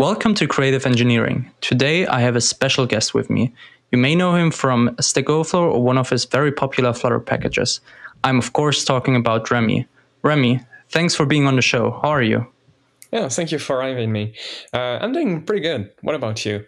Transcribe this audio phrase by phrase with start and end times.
[0.00, 1.50] Welcome to Creative Engineering.
[1.60, 3.52] Today I have a special guest with me.
[3.92, 7.82] You may know him from Stack Overflow or one of his very popular Flutter packages.
[8.24, 9.86] I'm of course talking about Remi.
[10.22, 11.90] Remi, thanks for being on the show.
[12.00, 12.46] How are you?
[13.12, 14.32] Yeah, thank you for having me.
[14.72, 15.90] Uh, I'm doing pretty good.
[16.00, 16.64] What about you?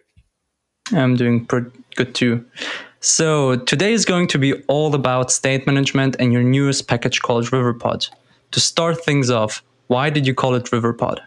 [0.93, 2.45] I'm doing pretty good too.
[3.01, 7.47] So today is going to be all about state management and your newest package called
[7.47, 8.11] Riverpod.
[8.51, 11.21] To start things off, why did you call it Riverpod?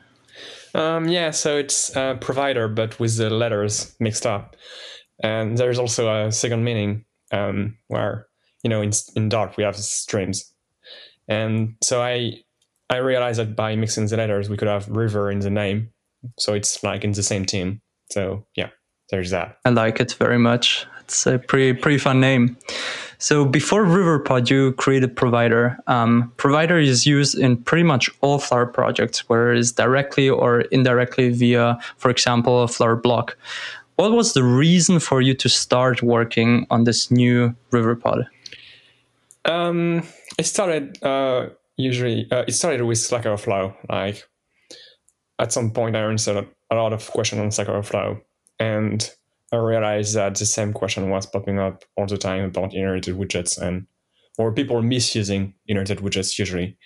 [0.75, 4.57] Um, yeah, so it's a provider, but with the letters mixed up.
[5.23, 8.27] And there's also a second meaning um, where,
[8.61, 10.53] you know, in, in Dart we have streams.
[11.27, 12.33] And so I
[12.89, 15.91] I realized that by mixing the letters, we could have river in the name.
[16.37, 17.81] So it's like in the same team.
[18.11, 18.69] So yeah,
[19.09, 19.57] there's that.
[19.63, 20.85] I like it very much.
[20.99, 22.57] It's a pretty pretty fun name.
[23.25, 25.79] So before Riverpod, you created Provider.
[25.87, 31.31] Um, Provider is used in pretty much all Flutter projects, whether it's directly or indirectly
[31.31, 33.35] via, for example, a Flutter bloc.
[33.95, 38.27] What was the reason for you to start working on this new Riverpod?
[39.45, 40.03] Um,
[40.37, 42.27] it started uh, usually.
[42.31, 43.75] Uh, it started with Stack Overflow.
[43.89, 44.23] Like
[45.39, 48.21] at some point, I answered a lot of questions on Stack Overflow,
[48.59, 49.11] and
[49.55, 53.57] I realized that the same question was popping up all the time about inherited widgets
[53.57, 53.87] and
[54.37, 56.77] or people misusing inherited widgets usually.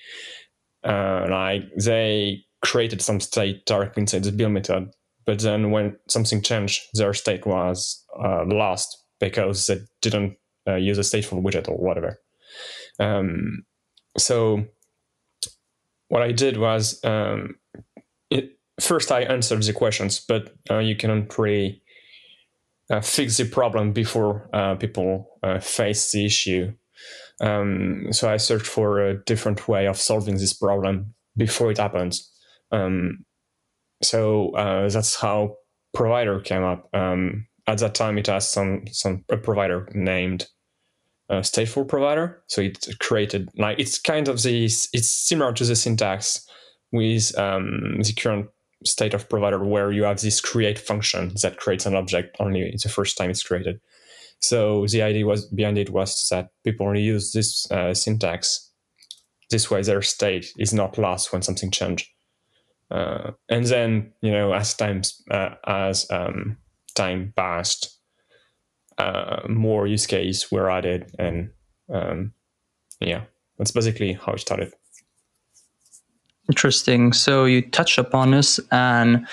[0.84, 4.88] Uh, like they created some state directly inside the build method,
[5.26, 10.98] but then when something changed, their state was uh, lost because they didn't uh, use
[10.98, 12.20] a stateful widget or whatever.
[13.00, 13.64] Um,
[14.18, 14.64] so
[16.10, 17.56] what I did was um,
[18.30, 21.82] it, first I answered the questions, but you cannot really
[22.90, 26.74] uh, fix the problem before uh, people uh, face the issue.
[27.42, 32.30] Um, so I searched for a different way of solving this problem before it happens.
[32.72, 33.26] Um,
[34.02, 35.56] so uh, that's how
[35.94, 36.90] provider came up.
[36.94, 40.48] Um, at that time, it has some some a provider named
[41.30, 42.42] uh, stateful provider.
[42.48, 44.90] So it created like it's kind of this.
[44.94, 46.48] It's similar to the syntax
[46.92, 48.50] with um, the current
[48.86, 52.90] state of provider where you have this create function that creates an object only the
[52.90, 53.80] first time it's created.
[54.42, 58.72] So the idea was behind it was that people only use this uh, syntax.
[59.50, 62.08] This way, their state is not lost when something changes.
[62.92, 66.58] Uh, and then, you know, as times uh, as um,
[66.96, 68.00] time passed,
[68.98, 71.52] uh, more use case were added, and
[71.94, 72.34] um,
[73.00, 73.24] yeah,
[73.58, 74.74] that's basically how it started.
[76.50, 77.14] Interesting.
[77.14, 79.26] So you touched upon this, and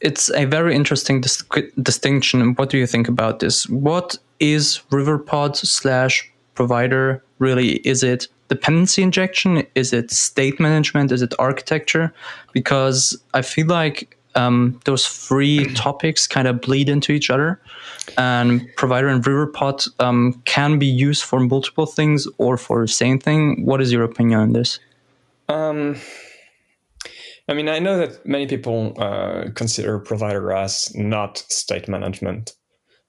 [0.00, 1.42] it's a very interesting dis-
[1.82, 2.54] distinction.
[2.54, 3.68] What do you think about this?
[3.68, 7.76] What is Riverpod slash provider really?
[7.78, 9.66] Is it dependency injection?
[9.74, 11.10] Is it state management?
[11.10, 12.14] Is it architecture?
[12.52, 17.60] Because I feel like um, those three topics kind of bleed into each other,
[18.16, 23.18] and provider and Riverpod um, can be used for multiple things or for the same
[23.18, 23.64] thing.
[23.64, 24.78] What is your opinion on this?
[25.48, 25.96] Um
[27.48, 32.52] I mean, I know that many people uh, consider provider as not state management,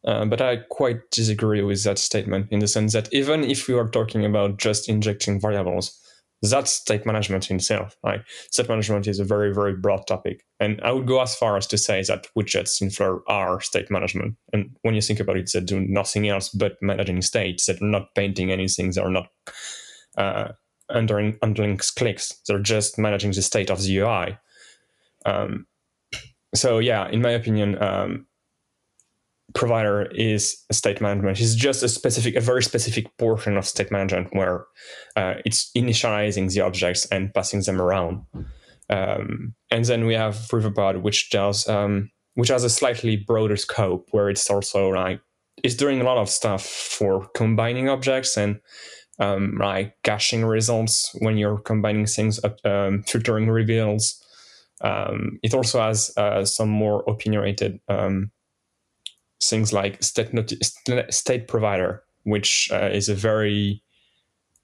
[0.05, 3.75] uh, but I quite disagree with that statement in the sense that even if we
[3.75, 5.97] are talking about just injecting variables,
[6.41, 7.95] that's state management itself.
[8.03, 8.21] Right?
[8.49, 10.43] State management is a very, very broad topic.
[10.59, 13.91] And I would go as far as to say that widgets in Flutter are state
[13.91, 14.37] management.
[14.51, 17.67] And when you think about it, they do nothing else but managing states.
[17.67, 18.91] They're not painting anything.
[18.91, 19.27] They're not
[20.17, 20.53] uh,
[20.91, 22.33] under underlying clicks.
[22.47, 24.37] They're just managing the state of the UI.
[25.25, 25.67] Um,
[26.53, 28.25] so yeah, in my opinion, um,
[29.53, 31.39] provider is state management.
[31.39, 34.65] It's just a specific, a very specific portion of state management where
[35.15, 38.25] uh, it's initializing the objects and passing them around.
[38.89, 44.07] Um, and then we have Riverpod, which does um, which has a slightly broader scope,
[44.11, 45.21] where it's also like
[45.63, 48.59] it's doing a lot of stuff for combining objects and
[49.21, 54.19] um, like caching results when you're combining things, um, filtering reveals.
[54.81, 58.31] Um, it also has uh, some more opinionated um,
[59.43, 60.33] things like state,
[61.11, 63.83] state provider, which uh, is a very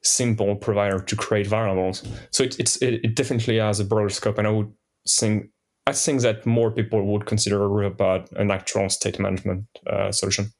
[0.03, 2.03] simple provider to create variables.
[2.31, 4.71] So it, it's it, it, definitely has a broader scope, and I would
[5.07, 5.51] think
[5.85, 10.51] I think that more people would consider Riverpod an actual state management uh, solution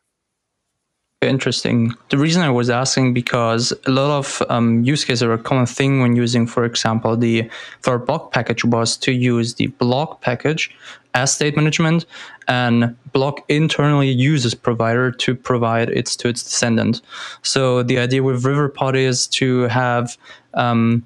[1.22, 1.94] interesting.
[2.10, 5.66] The reason I was asking because a lot of um, use cases are a common
[5.66, 7.50] thing when using, for example, the
[7.81, 10.69] Flutter bloc package was to use the bloc package
[11.16, 12.06] as state management,
[12.48, 17.02] and bloc internally uses provider to provide it to its descendant.
[17.42, 20.16] So the idea with Riverpod is to have
[20.54, 21.04] um,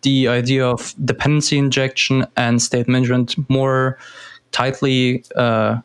[0.00, 3.98] the idea of dependency injection and state management more
[4.52, 5.80] tightly uh,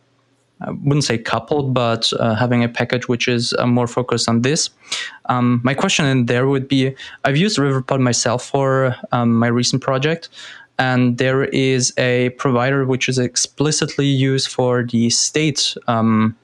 [0.62, 4.42] I wouldn't say coupled, but uh, having a package which is uh, more focused on
[4.42, 4.70] this.
[5.26, 9.82] Um, my question in there would be I've used Riverpod myself for um, my recent
[9.82, 10.30] project,
[10.80, 15.76] and there is a provider which is explicitly used for the state.
[15.88, 16.38] Um,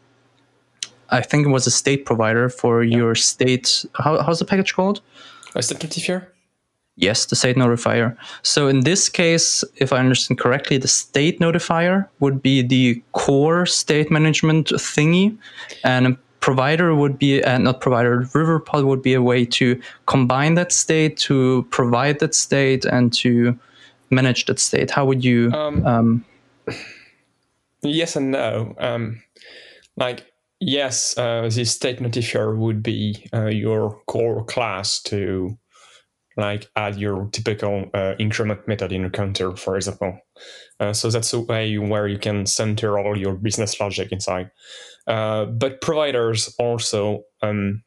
[1.10, 2.98] I think it was a state provider for yeah.
[2.98, 3.86] your state.
[3.96, 5.02] How, how's the package called?
[5.56, 6.28] A state notifier.
[7.02, 8.16] Yes, the state notifier.
[8.44, 13.66] So in this case, if I understand correctly, the state notifier would be the core
[13.66, 15.36] state management thingy,
[15.84, 18.22] and a provider would be uh, not provider.
[18.22, 23.58] Riverpod would be a way to combine that state, to provide that state, and to
[24.12, 24.92] manage that state.
[24.92, 25.52] How would you?
[25.54, 26.26] Um, um,
[27.82, 28.76] yes and no.
[28.78, 29.24] Um,
[29.98, 35.58] like yes, uh, the state notifier would be uh, your core class to
[36.38, 40.18] like add your typical uh, increment method in a counter, for example.
[40.80, 44.50] Uh, so that's a way where you can center all your business logic inside.
[45.08, 47.84] Uh, but providers also um,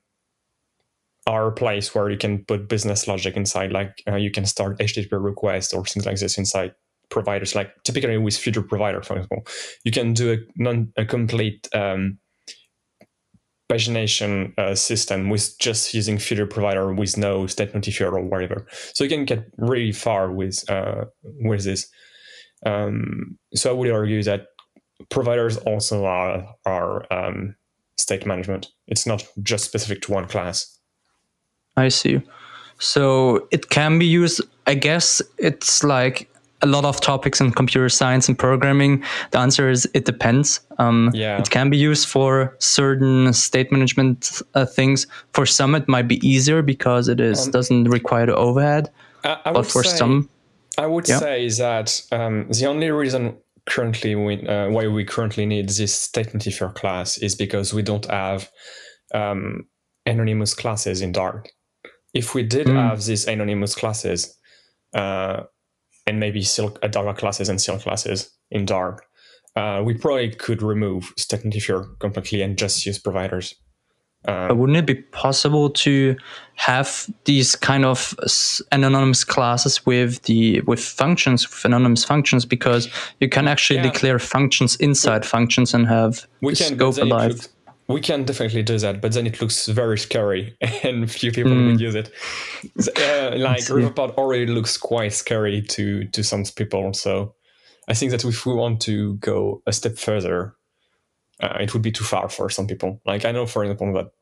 [1.27, 4.79] are a place where you can put business logic inside, like uh, you can start
[4.79, 6.75] HTTP requests or things like this inside
[7.11, 9.47] providers, like typically with Future Provider, for example.
[9.85, 12.19] You can do a, non, a complete um,
[13.75, 18.67] pagination uh, system with just using Future Provider with no state notifier or whatever.
[18.95, 21.89] So you can get really far with uh, with this.
[22.67, 24.47] Um, so I would argue that
[25.11, 27.57] providers also are are um,
[27.97, 28.69] state management.
[28.87, 30.79] It's not just specific to one class.
[31.77, 32.23] I see.
[32.79, 34.41] So it can be used.
[34.67, 36.29] I guess it's like
[36.65, 39.05] a lot of topics in computer science and programming?
[39.31, 40.61] The answer is it depends.
[40.79, 41.39] Um, yeah.
[41.39, 45.07] It can be used for certain state management uh, things.
[45.33, 48.91] For some, it might be easier because it is um, doesn't require the overhead.
[49.23, 50.29] I, I but for say, some,
[50.79, 51.19] I would yeah.
[51.19, 53.37] say that um, the only reason
[53.67, 58.07] currently we, uh, why we currently need this state notifier class is because we don't
[58.07, 58.51] have
[59.15, 59.67] um,
[60.07, 61.49] anonymous classes in Dart.
[62.15, 62.75] If we did mm.
[62.75, 64.37] have these anonymous classes,
[64.95, 65.45] uh,
[66.07, 69.05] and maybe sealed uh, classes and sealed classes in Dart,
[69.57, 73.55] uh, we probably could remove state notifier completely and just use providers.
[74.27, 76.17] Um, but wouldn't it be possible to
[76.55, 78.15] have these kind of
[78.73, 82.89] anonymous classes with the with functions, with anonymous functions, because
[83.21, 83.91] you can actually yeah.
[83.91, 87.49] declare functions inside functions and have we can, scope alive.
[87.87, 91.73] We can definitely do that, but then it looks very scary, and few people mm.
[91.73, 92.11] would use it.
[92.99, 97.35] Uh, like Riverpod already looks quite scary to to some people, so
[97.87, 100.55] I think that if we want to go a step further,
[101.41, 103.01] uh, it would be too far for some people.
[103.05, 104.13] Like I know, for example, that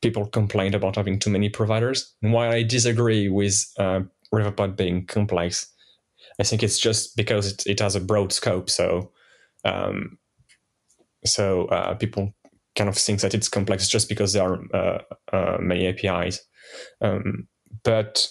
[0.00, 2.14] people complained about having too many providers.
[2.22, 4.00] And while I disagree with uh,
[4.34, 5.66] Riverpod being complex,
[6.40, 8.70] I think it's just because it, it has a broad scope.
[8.70, 9.12] So,
[9.64, 10.18] um,
[11.24, 12.34] so uh, people
[12.76, 14.98] kind of thinks that it's complex just because there are uh,
[15.32, 16.40] uh, many APIs.
[17.00, 17.48] Um,
[17.84, 18.26] but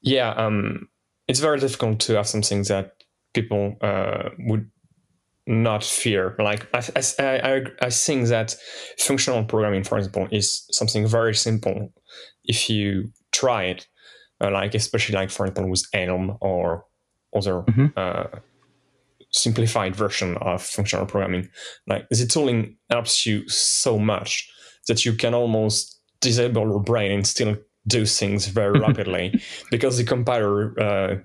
[0.00, 0.88] yeah, um,
[1.28, 2.92] it's very difficult to have something that
[3.34, 4.70] people uh, would
[5.46, 6.34] not fear.
[6.38, 6.82] Like I,
[7.18, 8.56] I, I, I think that
[8.98, 11.92] functional programming, for example, is something very simple
[12.44, 13.86] if you try it.
[14.40, 16.84] Uh, like especially like for example with Elm or
[17.34, 17.86] other mm-hmm.
[17.96, 18.24] uh,
[19.32, 21.48] simplified version of functional programming.
[21.86, 24.50] Like the tooling helps you so much
[24.88, 30.04] that you can almost disable your brain and still do things very rapidly because the
[30.04, 31.16] compiler uh,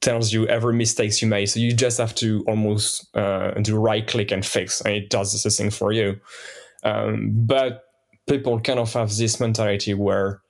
[0.00, 1.46] tells you every mistakes you made.
[1.46, 5.42] So you just have to almost uh, do right click and fix, and it does
[5.42, 6.20] the thing for you.
[6.82, 7.84] Um, but
[8.28, 10.42] people kind of have this mentality where,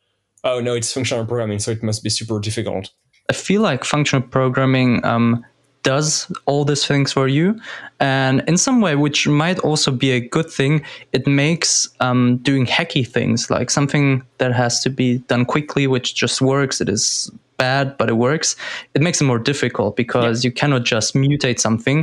[0.42, 2.90] oh no, it's functional programming, so it must be super difficult.
[3.30, 5.44] I feel like functional programming um,
[5.84, 7.58] does all these things for you.
[8.00, 12.66] And in some way, which might also be a good thing, it makes um, doing
[12.66, 16.80] hacky things like something that has to be done quickly, which just works.
[16.80, 17.30] It is
[17.64, 18.56] bad, but it works.
[18.96, 20.48] It makes it more difficult because yeah.
[20.48, 21.98] you cannot just mutate something,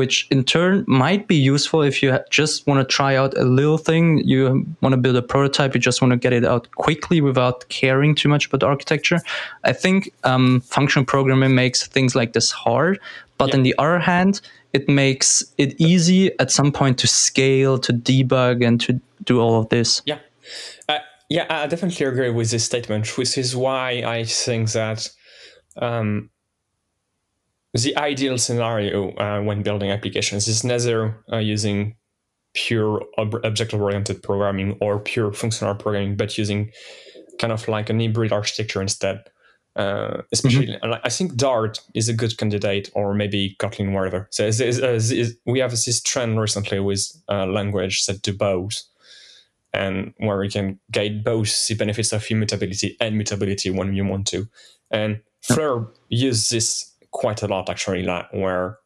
[0.00, 3.80] which in turn might be useful if you just want to try out a little
[3.88, 4.04] thing.
[4.32, 4.40] You
[4.82, 8.14] want to build a prototype, you just want to get it out quickly without caring
[8.14, 9.18] too much about architecture.
[9.70, 9.98] I think
[10.32, 13.00] um, functional programming makes things like this hard,
[13.38, 13.56] but yeah.
[13.56, 14.40] on the other hand,
[14.72, 18.92] it makes it easy at some point to scale, to debug, and to
[19.24, 20.02] do all of this.
[20.04, 20.18] Yeah.
[21.30, 25.08] Yeah, I definitely agree with this statement, which is why I think that
[25.76, 26.28] um,
[27.72, 31.94] the ideal scenario uh, when building applications is neither uh, using
[32.52, 36.72] pure ob- object-oriented programming or pure functional programming, but using
[37.38, 39.22] kind of like an hybrid architecture instead.
[39.76, 40.94] Uh, especially, mm-hmm.
[41.04, 44.26] I think Dart is a good candidate, or maybe Kotlin, whatever.
[44.32, 44.50] So
[45.46, 48.82] we have this trend recently with uh, language set to both,
[49.72, 54.26] and where we can get both the benefits of immutability and mutability when you want
[54.28, 54.46] to.
[54.90, 58.78] And Flutter uses this quite a lot, actually, like where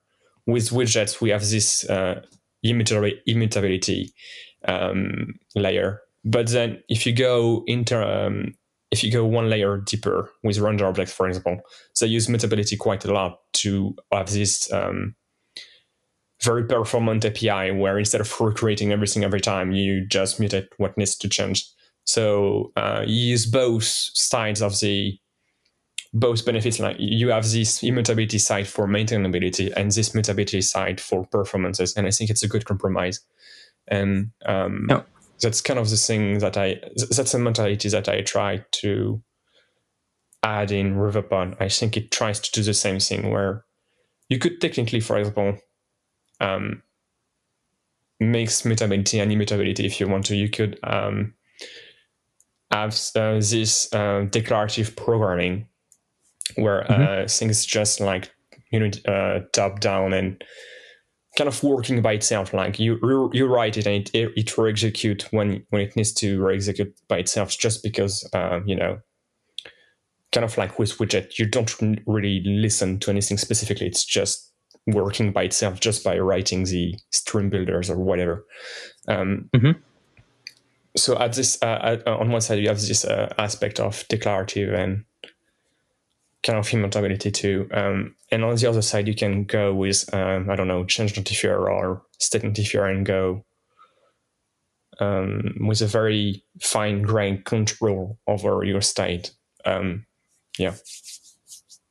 [0.47, 2.21] with widgets we have this uh,
[2.63, 4.13] immutability
[4.67, 6.01] um, layer.
[6.25, 8.55] But then if you go into um,
[8.91, 11.61] if you go one layer deeper with render objects, for example,
[12.01, 15.15] they use mutability quite a lot to have this um,
[16.43, 21.17] very performant API where instead of recreating everything every time, you just mutate what needs
[21.17, 21.67] to change.
[22.05, 25.19] So uh, you use both sides of the
[26.13, 26.79] both benefits.
[26.79, 32.07] Like you have this immutability side for maintainability and this mutability side for performances, and
[32.07, 33.21] I think it's a good compromise.
[33.89, 34.87] And um,
[35.41, 39.23] that's kind of the thing that I that's a mentality that I try to
[40.43, 41.61] add in Riverpod.
[41.61, 43.65] I think it tries to do the same thing where
[44.29, 45.59] you could technically, for example,
[46.45, 46.83] um,
[48.21, 50.37] mix mutability and immutability if you want to.
[50.37, 51.35] You could um,
[52.71, 55.67] have uh, this uh, declarative programming
[56.57, 57.25] where mm-hmm.
[57.25, 58.31] uh, things just like
[58.71, 60.43] you know uh, top down and
[61.37, 62.53] kind of working by itself.
[62.53, 62.99] Like you
[63.33, 67.19] you write it and it it will execute when when it needs to re-execute by
[67.19, 68.99] itself, just because uh, you know,
[70.33, 71.75] kind of like with widget, you don't
[72.07, 73.87] really listen to anything specifically.
[73.87, 74.54] It's just
[74.87, 78.45] working by itself, just by writing the stream builders or whatever.
[79.09, 79.81] Um, mm-hmm.
[80.97, 84.73] So at this, uh, at, on one side, you have this uh, aspect of declarative
[84.73, 85.05] and
[86.45, 87.69] kind of immutability too.
[87.73, 91.15] Um, and on the other side, you can go with, um, I don't know, change
[91.15, 93.45] notifier or state notifier and go
[95.01, 99.33] um, with a very fine grained control over your state.
[99.65, 100.07] Um,
[100.59, 100.75] yeah.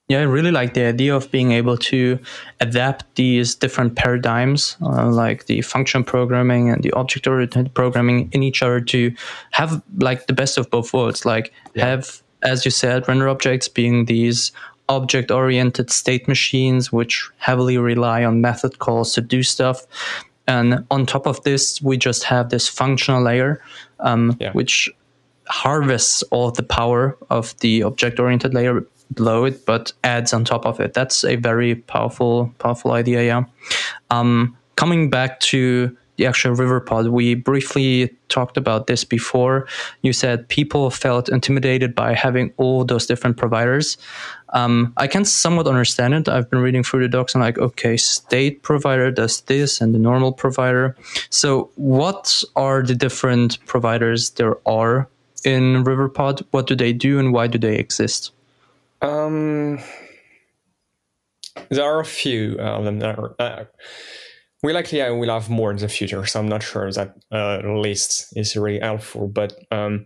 [0.09, 2.19] Yeah, I really like the idea of being able to
[2.59, 8.43] adapt these different paradigms, uh, like the function programming and the object oriented programming, in
[8.43, 9.13] each other to
[9.51, 11.25] have like the best of both worlds.
[11.25, 11.85] Like yeah.
[11.85, 14.51] have as you said, render objects being these
[14.89, 19.85] object oriented state machines, which heavily rely on method calls to do stuff.
[20.47, 23.61] And on top of this, we just have this functional layer,
[24.01, 24.51] um, yeah.
[24.51, 24.89] which
[25.47, 28.85] harvests all the power of the object oriented layer
[29.19, 30.93] it, but adds on top of it.
[30.93, 33.23] That's a very powerful, powerful idea.
[33.23, 33.43] Yeah.
[34.09, 39.67] Um, coming back to the actual riverpod we briefly talked about this before
[40.01, 43.97] you said people felt intimidated by having all those different providers
[44.49, 47.97] um, i can somewhat understand it i've been reading through the docs and like okay
[47.97, 50.95] state provider does this and the normal provider
[51.29, 55.07] so what are the different providers there are
[55.45, 58.31] in riverpod what do they do and why do they exist
[59.03, 59.79] um,
[61.69, 63.65] there are a few of them are uh,
[64.63, 67.59] we likely I will have more in the future, so I'm not sure that uh,
[67.65, 69.27] list is really helpful.
[69.27, 70.05] But um,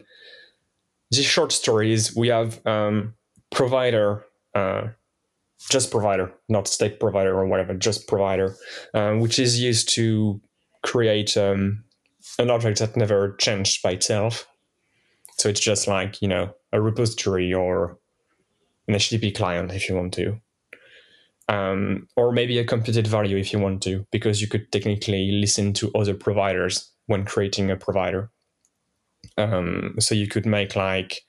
[1.12, 3.14] this short story is we have um,
[3.52, 4.26] provider,
[4.56, 4.88] uh,
[5.70, 8.56] just provider, not state provider or whatever, just provider,
[8.96, 10.42] uh, which is used to
[10.84, 11.84] create um,
[12.40, 14.48] an object that never changed by itself.
[15.38, 18.00] So it's just like you know a repository or
[18.88, 20.40] an HTTP client if you want to
[21.50, 25.74] um, or maybe a computed value if you want to, because you could technically listen
[25.74, 28.30] to other providers when creating a provider.
[29.38, 31.22] Um, so you could make like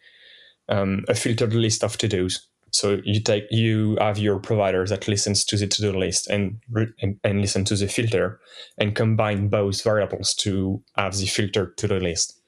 [0.68, 2.46] um, a filtered list of to dos.
[2.70, 6.60] So you take you have your provider that listens to the to do list and,
[7.00, 8.40] and, and listen to the filter
[8.76, 12.38] and combine both variables to have the filtered to do list,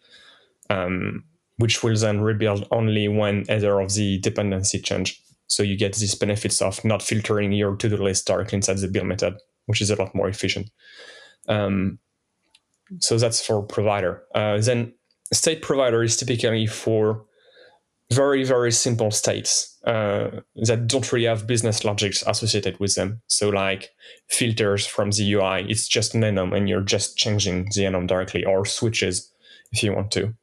[0.68, 1.24] um,
[1.60, 5.22] which will then rebuild only when either of the dependency change.
[5.46, 9.06] So you get these benefits of not filtering your to-do list directly inside the build
[9.06, 9.34] method,
[9.66, 10.70] which is a lot more efficient.
[11.48, 11.98] Um,
[13.00, 14.22] so that's for provider.
[14.34, 14.94] Uh, then
[15.32, 17.24] state provider is typically for
[18.10, 23.20] very, very simple states uh, that don't really have business logics associated with them.
[23.28, 23.90] So like
[24.28, 28.44] filters from the UI, it's just an enum and you're just changing the enum directly
[28.44, 29.30] or switches
[29.72, 30.34] if you want to.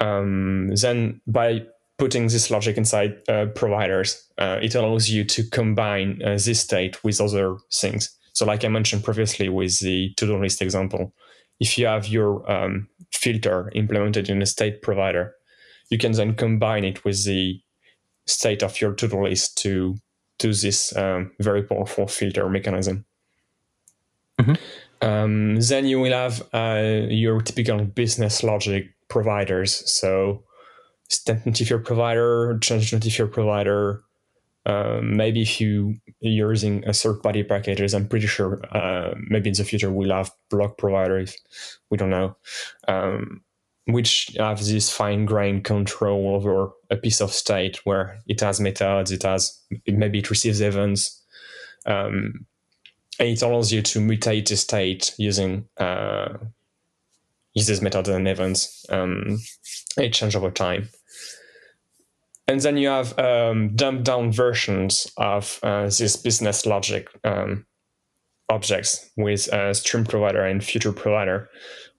[0.00, 1.66] Um, then by
[1.98, 7.04] putting this logic inside uh, providers, uh, it allows you to combine uh, this state
[7.04, 8.16] with other things.
[8.32, 11.12] So, like I mentioned previously with the to-do list example,
[11.58, 15.34] if you have your um, filter implemented in a state provider,
[15.90, 17.60] you can then combine it with the
[18.26, 19.96] state of your to-do list to
[20.38, 23.04] do this um, very powerful filter mechanism.
[24.40, 25.06] Mm-hmm.
[25.06, 29.82] Um, then you will have uh, your typical business logic providers.
[29.92, 30.44] So
[31.08, 34.02] state notifier provider, change notifier provider.
[34.66, 39.48] Um, maybe if you you're using a third party packages, I'm pretty sure uh, maybe
[39.50, 41.36] in the future we'll have bloc providers.
[41.90, 42.36] We don't know,
[42.86, 43.42] um,
[43.86, 49.10] which have this fine grained control over a piece of state where it has methods,
[49.10, 51.22] it has maybe it receives events,
[51.86, 52.46] um,
[53.18, 56.36] and it allows you to mutate the state using uh,
[57.54, 58.84] uses methods and events.
[58.90, 59.38] Um,
[59.96, 60.88] it change over time.
[62.46, 67.64] And then you have um, dumbed down versions of uh, this business logic um,
[68.48, 71.48] objects with a stream provider and future provider,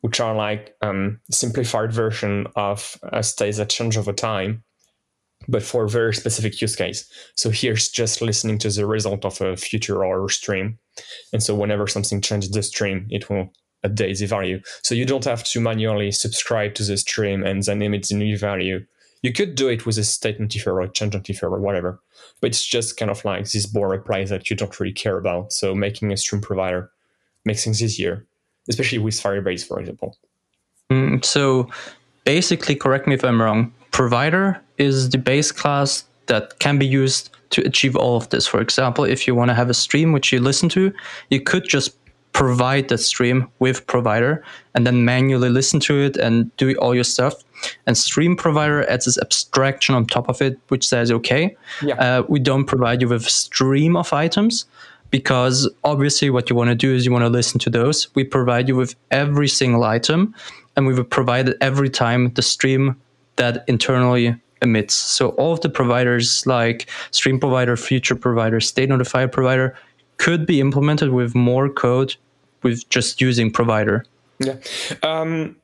[0.01, 4.61] which are like um, simplified version of a state that change over time,
[5.47, 7.09] but for a very specific use case.
[7.35, 10.77] So here's just listening to the result of a future or stream.
[11.31, 13.53] And so whenever something changes the stream, it will
[13.83, 14.61] update the value.
[14.83, 18.37] So you don't have to manually subscribe to the stream and then emit the new
[18.37, 18.85] value
[19.21, 21.99] you could do it with a state notifier or a change notifier or whatever,
[22.39, 25.53] but it's just kind of like this boilerplate that you don't really care about.
[25.53, 26.91] So making a stream provider
[27.45, 28.25] makes things easier,
[28.67, 30.17] especially with Firebase, for example.
[30.89, 31.69] Mm, so
[32.25, 37.29] basically, correct me if I'm wrong, provider is the base class that can be used
[37.51, 38.47] to achieve all of this.
[38.47, 40.91] For example, if you want to have a stream which you listen to,
[41.29, 41.95] you could just
[42.33, 47.03] provide that stream with provider and then manually listen to it and do all your
[47.03, 47.35] stuff.
[47.85, 51.95] And stream provider adds this abstraction on top of it, which says, okay, yeah.
[51.95, 54.65] uh, we don't provide you with a stream of items
[55.11, 58.13] because obviously what you want to do is you want to listen to those.
[58.15, 60.33] We provide you with every single item
[60.75, 62.99] and we will provide it every time the stream
[63.35, 64.95] that internally emits.
[64.95, 69.75] So all of the providers like stream provider, future provider, state notifier provider,
[70.21, 72.15] could be implemented with more code
[72.61, 74.05] with just using provider.
[74.37, 74.57] Yeah.
[75.01, 75.55] Um,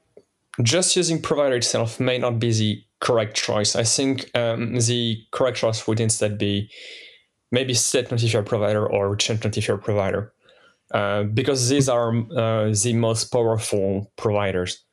[0.63, 3.75] just using provider itself may not be the correct choice.
[3.75, 6.71] I think um, the correct choice would instead be
[7.51, 10.33] maybe set notifier provider or change notifier provider.
[10.91, 14.83] Uh, because these are uh, the most powerful providers.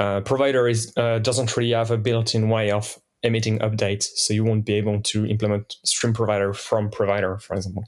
[0.00, 4.42] Uh, provider is uh, doesn't really have a built-in way of emitting updates, so you
[4.42, 7.84] won't be able to implement stream provider from provider, for example.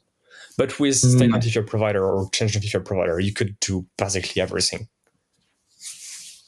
[0.58, 1.16] But with mm.
[1.16, 4.88] state notifier provider or change notifier provider, you could do basically everything.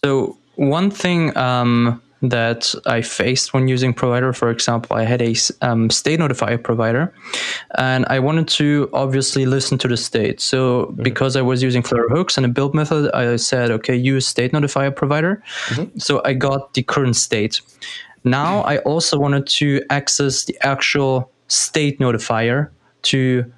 [0.04, 5.34] So one thing um, that I faced when using provider, for example, I had a
[5.62, 7.14] um, state notifier provider,
[7.78, 10.40] and I wanted to obviously listen to the state.
[10.40, 11.02] So mm-hmm.
[11.02, 14.52] because I was using Flutter hooks and a build method, I said, okay, use state
[14.52, 15.42] notifier provider.
[15.68, 15.98] Mm-hmm.
[15.98, 17.60] So I got the current state.
[18.24, 22.70] Now I also wanted to access the actual state notifier
[23.02, 23.50] to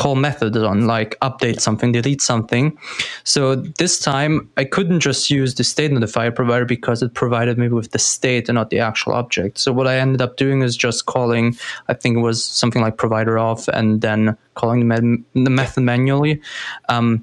[0.00, 2.76] call methods on, like update something, delete something.
[3.24, 7.68] So this time I couldn't just use the state notifier provider because it provided me
[7.68, 9.58] with the state and not the actual object.
[9.58, 11.54] So what I ended up doing is just calling,
[11.88, 16.40] I think it was something like provider off and then calling the, the method manually.
[16.88, 17.22] Um,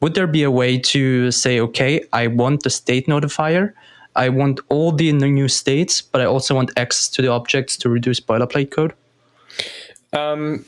[0.00, 3.72] would there be a way to say, okay, I want the state notifier,
[4.14, 7.88] I want all the new states, but I also want access to the objects to
[7.88, 8.94] reduce boilerplate code?
[10.12, 10.64] Um,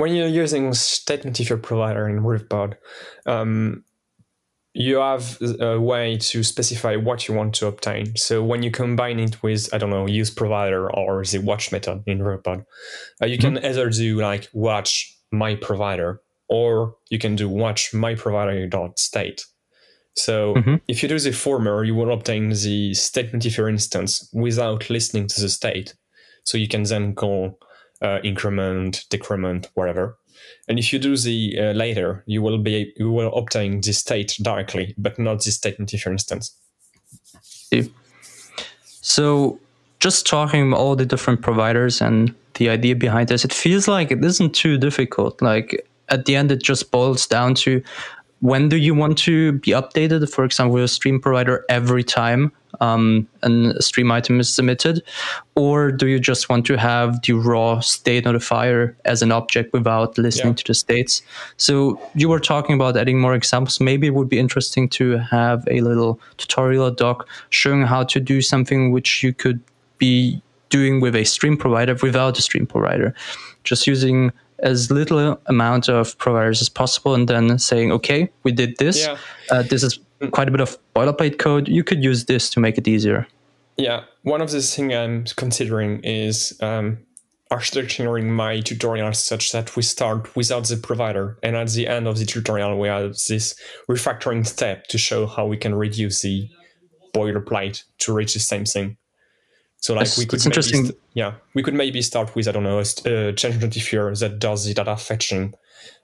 [0.00, 2.76] when you're using state notifier provider in Riverpod,
[3.26, 3.84] um,
[4.72, 8.16] you have a way to specify what you want to obtain.
[8.16, 12.02] So when you combine it with, I don't know, use provider or the watch method
[12.06, 12.64] in Riverpod,
[13.20, 13.56] uh, you mm-hmm.
[13.56, 18.98] can either do like watch my provider or you can do watch my provider dot
[18.98, 19.44] state.
[20.16, 20.76] So mm-hmm.
[20.88, 25.40] if you do the former, you will obtain the state notifier instance without listening to
[25.40, 25.94] the state.
[26.44, 27.58] So you can then call
[28.02, 30.16] uh, increment, decrement, whatever.
[30.68, 34.36] And if you do the uh, later, you will be you will obtain the state
[34.40, 36.56] directly, but not the state notifier instance.
[39.02, 39.58] So,
[39.98, 44.24] just talking all the different providers and the idea behind this, it feels like it
[44.24, 45.40] isn't too difficult.
[45.42, 47.82] Like at the end, it just boils down to
[48.40, 50.30] when do you want to be updated?
[50.32, 55.02] For example, with a stream provider every time um, a stream item is submitted,
[55.54, 60.16] or do you just want to have the raw state notifier as an object without
[60.16, 60.56] listening yeah.
[60.56, 61.22] to the states?
[61.58, 63.80] So you were talking about adding more examples.
[63.80, 68.40] Maybe it would be interesting to have a little tutorial doc showing how to do
[68.40, 69.60] something which you could
[69.98, 73.14] be doing with a stream provider without a stream provider,
[73.64, 78.76] just using as little amount of providers as possible and then saying okay we did
[78.78, 79.16] this yeah.
[79.50, 81.68] uh, this is quite a bit of boilerplate code.
[81.68, 83.26] You could use this to make it easier.
[83.76, 86.98] Yeah, one of the things I'm considering is um,
[87.50, 92.18] architecturing my tutorial such that we start without the provider, and at the end of
[92.18, 93.54] the tutorial we have this
[93.88, 96.48] refactoring step to show how we can reduce the
[97.14, 98.96] boilerplate to reach the same thing.
[99.80, 100.84] So like That's- we could maybe interesting.
[100.86, 104.18] st- yeah we could maybe start with I don't know a st- uh, change notifier
[104.20, 105.54] that does the data fetching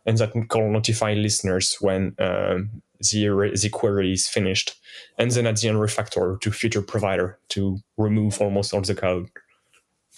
[0.07, 2.71] and that can notify listeners when um,
[3.11, 4.75] the re- the query is finished,
[5.19, 9.29] and then at the end refactor to future provider to remove almost all the code.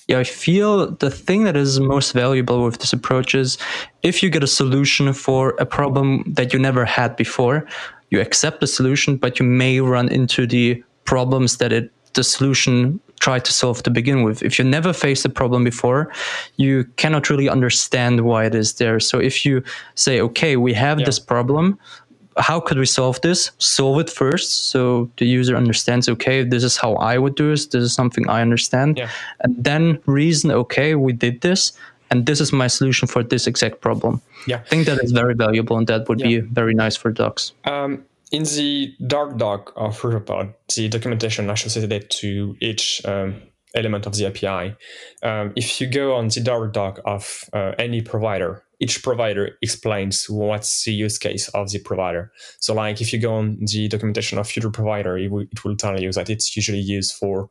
[0.07, 3.59] Yeah, I feel the thing that is most valuable with this approach is
[4.03, 7.67] if you get a solution for a problem that you never had before,
[8.11, 13.01] you accept the solution, but you may run into the problems that it the solution
[13.19, 14.43] tried to solve to begin with.
[14.43, 16.11] If you never faced a problem before,
[16.57, 19.01] you cannot really understand why it is there.
[19.01, 19.63] So if you
[19.95, 21.07] say, okay, we have Yeah.
[21.07, 21.79] this problem,
[22.37, 23.51] how could we solve this?
[23.59, 26.09] Solve it first, so the user understands.
[26.09, 27.67] Okay, this is how I would do this.
[27.67, 29.09] This is something I understand, Yeah.
[29.41, 30.51] and then reason.
[30.53, 31.73] Okay, we did this,
[32.11, 34.21] and this is my solution for this exact problem.
[34.47, 34.61] Yeah.
[34.65, 36.29] I think that is very valuable, and that would Yeah.
[36.29, 37.53] be very nice for docs.
[37.65, 43.43] Um, in the Dart Doc of Riverpod, the documentation associated to each um,
[43.75, 44.77] element of the API,
[45.23, 50.29] um, if you go on the Dart Doc of uh, any provider, each provider explains
[50.29, 52.31] what's the use case of the provider.
[52.61, 55.77] So, like if you go on the documentation of future provider, it will, it will
[55.77, 57.49] tell you that it's usually used for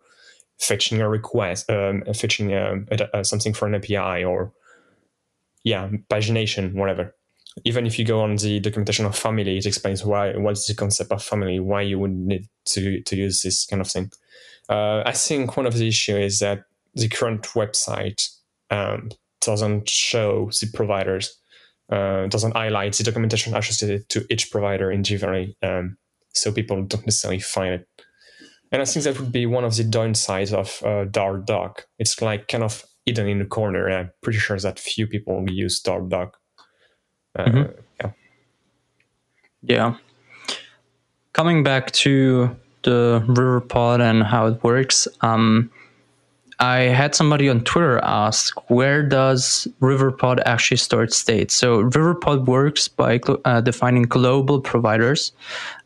[0.59, 4.53] fetching a request, um, fetching um, a, a, something for an API or
[5.63, 7.16] yeah, pagination, whatever
[7.63, 11.11] even if you go on the documentation of family, it explains why what's the concept
[11.11, 14.11] of family, why you would need to to use this kind of thing.
[14.69, 18.29] Uh, I think one of the issue is that the current website
[18.69, 21.39] um, doesn't show the providers,
[21.91, 25.97] uh, doesn't highlight the documentation associated to each provider individually, um,
[26.33, 27.87] so people don't necessarily find it.
[28.71, 31.87] And I think that would be one of the downsides of uh, Doc.
[31.99, 35.49] It's like kind of hidden in the corner, and I'm pretty sure that few people
[35.49, 36.37] use Dart Doc.
[37.45, 37.73] Mhm.
[38.01, 38.11] yeah.
[39.61, 39.95] Yeah.
[41.33, 45.69] Coming back to the Riverpod and how it works, um,
[46.59, 51.51] I had somebody on Twitter ask, where does Riverpod actually store its state?
[51.51, 55.31] So Riverpod works by uh, defining global providers.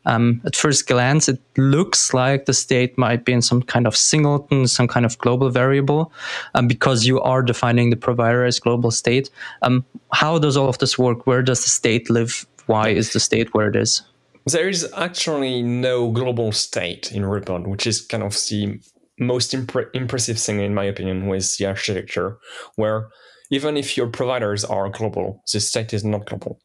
[0.06, 3.94] Um, at first glance, it looks like the state might be in some kind of
[3.94, 6.10] singleton, some kind of global variable,
[6.54, 9.28] um, because you are defining the provider as global state.
[9.60, 11.26] Um, how does all of this work?
[11.26, 12.46] Where does the state live?
[12.64, 14.00] Why is the state where it is?
[14.46, 18.80] There is actually no global state in RiverPod, which is kind of the
[19.18, 22.38] most impre- impressive thing, in my opinion, with the architecture,
[22.76, 23.08] where
[23.50, 26.58] even if your providers are global, the state is not global.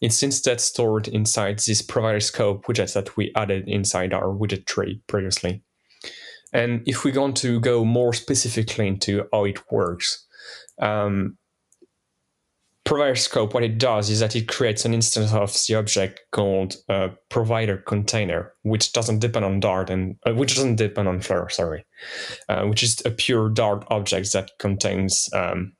[0.00, 5.02] It's instead stored inside this provider scope widgets that we added inside our widget tree
[5.06, 5.62] previously.
[6.52, 10.24] And if we want to go more specifically into how it works,
[10.80, 11.36] um,
[12.84, 16.76] provider scope, what it does is that it creates an instance of the object called
[16.88, 21.48] uh, provider container, which doesn't depend on Dart and uh, which doesn't depend on Flutter,
[21.48, 21.84] sorry,
[22.48, 25.72] uh, which is a pure Dart object that contains um,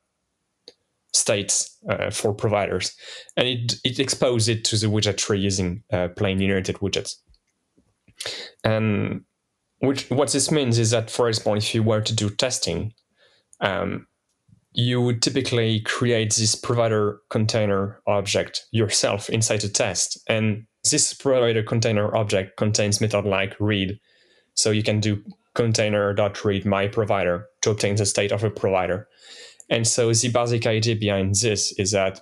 [1.12, 2.96] states uh, for providers,
[3.36, 7.16] and it it exposes it to the widget tree using uh, plain inherited widgets.
[8.64, 9.24] And
[9.80, 12.94] which what this means is that, for example, if you were to do testing,
[13.60, 14.06] um,
[14.74, 20.18] you would typically create this provider container object yourself inside the test.
[20.28, 23.98] And this provider container object contains method like read.
[24.54, 25.22] So you can do
[25.54, 29.08] container.read my provider to obtain the state of a provider.
[29.70, 32.20] And so the basic idea behind this is that,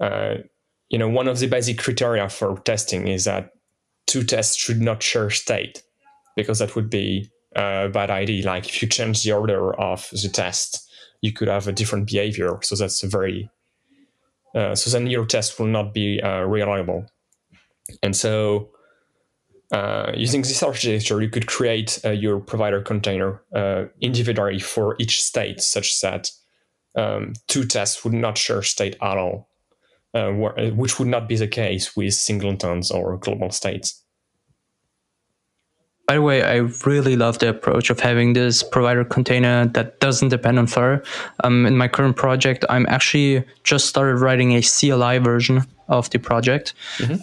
[0.00, 0.34] uh,
[0.88, 3.50] you know, one of the basic criteria for testing is that
[4.06, 5.84] two tests should not share state
[6.36, 8.44] because that would be a bad idea.
[8.44, 10.84] Like if you change the order of the test,
[11.20, 12.58] you could have a different behavior.
[12.62, 13.50] So that's a very
[14.54, 17.06] uh, so then your test will not be uh, reliable.
[18.02, 18.70] And so
[19.72, 25.22] uh, using this architecture, you could create uh, your provider container uh, individually for each
[25.22, 26.30] state, such that
[26.96, 29.48] um, two tests would not share state at all,
[30.14, 34.03] uh, wh- which would not be the case with singletons or global states.
[36.06, 40.28] By the way, I really love the approach of having this provider container that doesn't
[40.28, 41.02] depend on Flutter.
[41.42, 46.18] Um, in my current project, I'm actually just started writing a CLI version of the
[46.18, 46.72] project,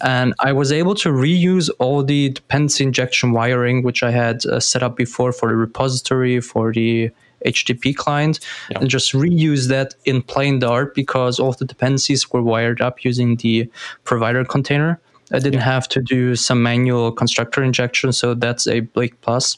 [0.04, 4.60] and I was able to reuse all the dependency injection wiring which I had uh,
[4.60, 7.10] set up before for the repository for the
[7.46, 8.40] HTTP client,
[8.70, 8.80] Yeah.
[8.80, 13.36] and just reuse that in plain Dart because all the dependencies were wired up using
[13.38, 13.70] the
[14.04, 15.00] provider container.
[15.34, 19.58] I didn't have to do some manual constructor injection, so that's a big plus.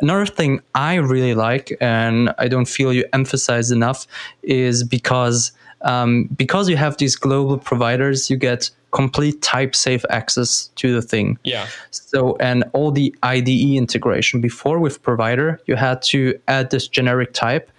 [0.00, 4.06] Another thing I really like, and I don't feel you emphasize enough,
[4.42, 10.70] is because um, because you have these global providers, you get complete type safe access
[10.76, 11.38] to the thing.
[11.44, 11.66] Yeah.
[11.90, 17.32] So, and all the IDE integration before with provider, you had to add this generic
[17.32, 17.70] type.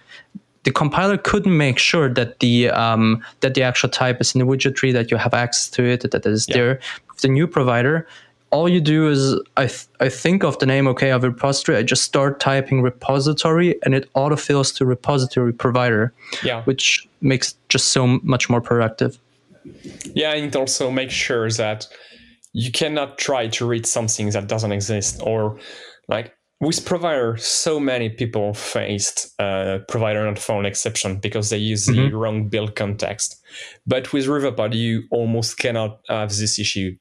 [0.63, 4.45] The compiler couldn't make sure that the um, that the actual type is in the
[4.45, 6.55] widget tree, that you have access to it, that that is Yeah.
[6.55, 6.79] there.
[7.21, 8.07] The new provider,
[8.51, 11.77] all you do is I th- I think of the name okay of a repository.
[11.77, 16.63] I just start typing repository, and it autofills to repository provider, Yeah.
[16.63, 19.17] which makes just so much more productive.
[20.13, 21.87] Yeah, and it also makes sure that
[22.51, 25.57] you cannot try to read something that doesn't exist or
[26.07, 31.85] like with provider so many people faced uh, provider not found exception because they use
[31.85, 33.41] the wrong build context.
[33.85, 36.95] But with riverpod you almost cannot have this issue.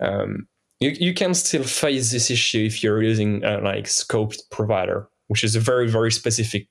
[0.00, 0.48] Um,
[0.80, 5.44] you, you can still face this issue if you're using uh, like scoped provider which
[5.44, 6.68] is a very very specific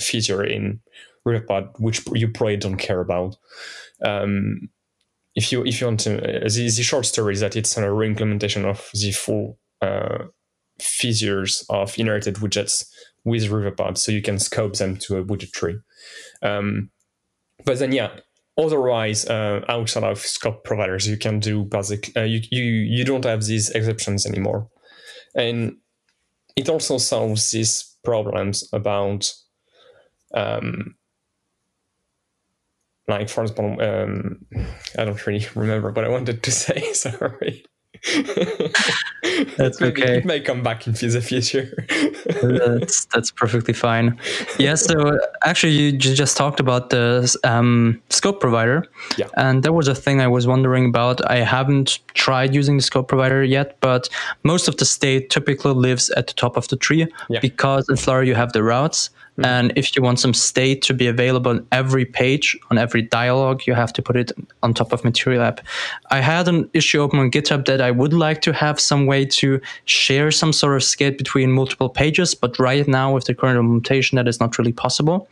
[0.00, 0.80] feature in
[1.26, 3.36] riverpod which you probably don't care about.
[4.04, 4.70] Um,
[5.34, 7.92] if you if you want to, uh, the, the short story is that it's a
[7.92, 10.24] re-implementation of the full uh,
[10.80, 12.86] features of inherited widgets
[13.24, 15.78] with Riverpod, so you can scope them to a widget tree.
[16.42, 16.90] Um,
[17.64, 18.10] but then, yeah,
[18.56, 22.16] otherwise, uh, outside of scope providers, you can do basic.
[22.16, 24.68] Uh, you you you don't have these exceptions anymore,
[25.34, 25.76] and
[26.56, 29.32] it also solves these problems about.
[30.34, 30.94] Um,
[33.06, 34.44] like for example, um,
[34.98, 36.92] I don't really remember what I wanted to say.
[36.92, 37.64] Sorry.
[39.56, 40.18] That's okay.
[40.18, 41.72] It may come back in the future.
[42.42, 44.18] that's that's perfectly fine.
[44.58, 44.74] Yeah.
[44.76, 49.26] So actually, you just talked about the um, scope provider, Yeah.
[49.36, 51.20] and there was a thing I was wondering about.
[51.30, 54.08] I haven't tried using the scope provider yet, but
[54.44, 57.40] most of the state typically lives at the top of the tree Yeah.
[57.40, 59.10] because in Flutter you have the routes.
[59.38, 59.44] Mm-hmm.
[59.44, 63.66] And if you want some state to be available on every page, on every dialogue,
[63.66, 64.32] you have to put it
[64.64, 65.60] on top of Material App.
[66.10, 69.24] I had an issue open on GitHub that I would like to have some way
[69.24, 73.58] to share some sort of state between multiple pages, but right now with the current
[73.58, 75.28] implementation, that is not really possible.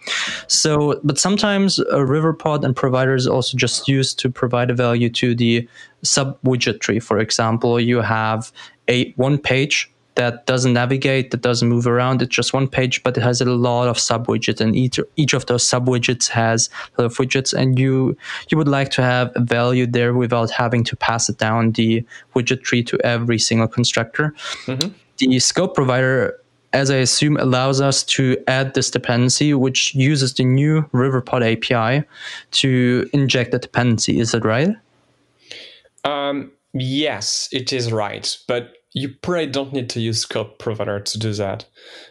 [0.46, 5.34] So, but sometimes a Riverpod and providers also just used to provide a value to
[5.34, 5.68] the
[6.02, 7.00] sub widget tree.
[7.00, 8.52] For example, you have
[8.88, 12.20] a one page that doesn't navigate, that doesn't move around.
[12.20, 15.32] It's just one page, but it has a lot of sub widgets, and each each
[15.34, 18.16] of those sub widgets has a lot of widgets, and you
[18.50, 22.04] you would like to have a value there without having to pass it down the
[22.34, 24.34] widget tree to every single constructor.
[25.18, 26.40] The scope provider.
[26.72, 32.06] As I assume, allows us to add this dependency, which uses the new Riverpod API
[32.50, 34.20] to inject the dependency.
[34.20, 34.76] Is that right?
[36.04, 41.18] Um, yes, it is right, but you probably don't need to use scope provider to
[41.18, 41.66] do that.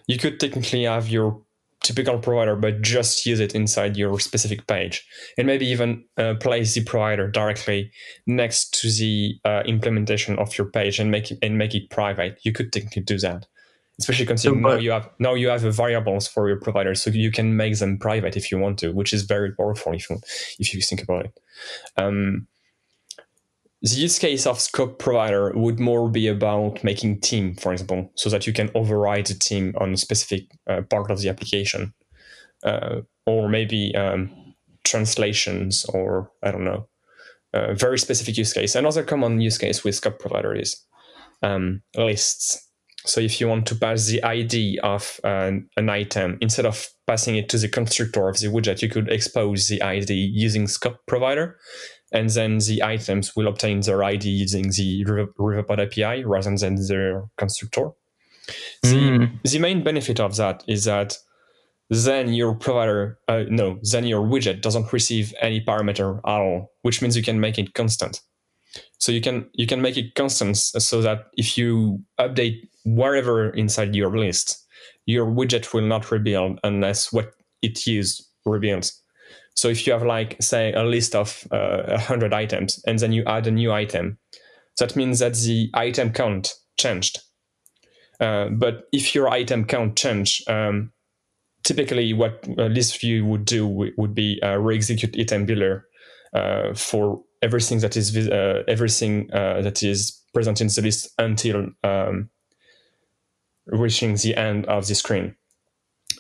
[0.06, 1.42] You could technically have your
[1.82, 5.04] typical provider, but just use it inside your specific page,
[5.36, 7.92] and maybe even uh, place the provider directly
[8.28, 12.38] next to the uh, implementation of your page and make it and make it private.
[12.44, 13.48] You could technically do that,
[14.00, 17.10] especially considering now but- you have now you have the variables for your provider, so
[17.10, 20.20] you can make them private if you want to, which is very powerful if you
[20.60, 21.40] if you think about it.
[21.98, 22.46] Um,
[23.86, 28.32] the use case of scope provider would more be about making team, for example, so
[28.32, 31.94] that you can override the team on a specific uh, part of the application,
[32.64, 36.88] uh, or maybe um, translations, or I don't know,
[37.54, 38.74] uh, very specific use case.
[38.74, 40.84] Another common use case with scope provider is
[41.44, 42.68] um, lists.
[43.06, 47.36] So if you want to pass the ID of an, an item instead of passing
[47.36, 51.60] it to the constructor of the widget, you could expose the ID using scope provider
[52.12, 56.76] and then the items will obtain their ID using the River- Riverpod API rather than
[56.88, 57.92] their constructor.
[58.84, 59.42] The, Mm.
[59.44, 61.18] the main benefit of that is that
[61.90, 67.02] then your provider, uh, no, then your widget doesn't receive any parameter at all, which
[67.02, 68.22] means you can make it constant.
[69.00, 73.96] So you can you can make it constant so that if you update wherever inside
[73.96, 74.66] your list,
[75.06, 79.02] your widget will not rebuild unless what it used rebuilds.
[79.56, 83.24] So if you have like say a list of uh, 100 items and then you
[83.26, 84.18] add a new item,
[84.80, 87.20] that means that the item count changed.
[88.20, 90.92] Uh, but if your item count changed, um,
[91.64, 95.86] typically what list view would do would, be uh, re-execute item builder
[96.34, 101.68] uh, for everything that is uh, everything uh, that is present in the list until
[101.84, 102.30] um,
[103.68, 105.36] reaching the end of the screen.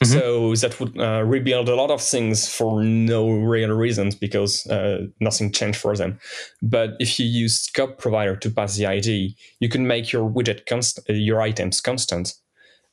[0.03, 5.07] So that would uh, rebuild a lot of things for no real reasons because uh,
[5.19, 6.19] nothing changed for them.
[6.61, 10.65] But if you use scope provider to pass the ID, you can make your widget
[10.65, 12.33] const- uh, your items constant,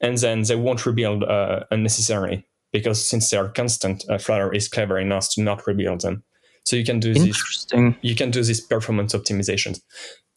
[0.01, 4.69] and then they won't rebuild uh, unnecessarily because since they are constant, uh, Flutter is
[4.69, 6.23] clever enough to not rebuild them.
[6.65, 7.67] So you can do this.
[8.03, 9.81] You can do this performance optimizations.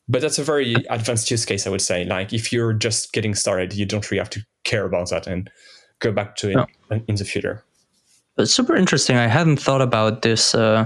[0.08, 2.06] But that's a very advanced use case, I would say.
[2.06, 5.50] Like if you're just getting started, you don't really have to care about that and
[6.00, 7.02] go back to it no.
[7.08, 7.64] in the future.
[8.38, 9.16] It's super interesting.
[9.16, 10.86] I hadn't thought about this uh,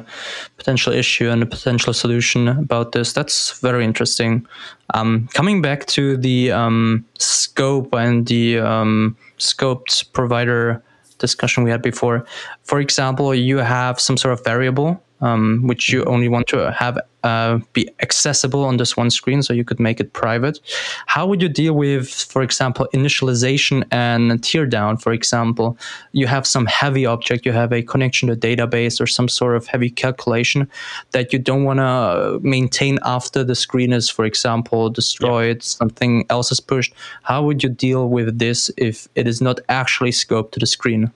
[0.57, 3.11] potential issue and a potential solution about this.
[3.11, 4.45] That's very interesting.
[4.93, 10.83] Um, coming back to the um, scope and the um, scoped provider
[11.17, 12.23] discussion we had before,
[12.63, 16.97] for example, you have some sort of variable um, which you only want to have
[17.23, 20.60] uh, be accessible on this one screen, so you could make it private.
[21.08, 24.97] How would you deal with, for example, initialization and tear down?
[24.97, 25.77] For example,
[26.13, 29.58] you have some heavy object, you have a connection to a database or some sort
[29.58, 30.69] of heavy calculation
[31.12, 35.62] that you don't want to maintain after the screen is, for example, destroyed, yeah.
[35.62, 36.93] something else is pushed.
[37.23, 41.12] How would you deal with this if it is not actually scoped to the screen?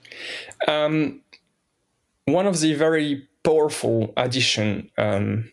[0.68, 1.22] Um,
[2.26, 5.50] one of the very powerful addition um,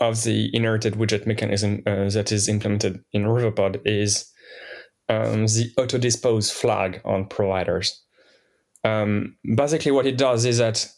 [0.00, 4.30] of the inherited widget mechanism uh, that is implemented in Riverpod is
[5.08, 8.02] um, the auto dispose flag on providers.
[8.82, 10.90] Um, basically, what it does is that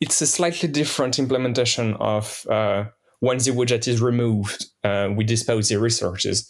[0.00, 2.84] it's a slightly different implementation of uh,
[3.20, 6.48] when the widget is removed, uh, we dispose the resources.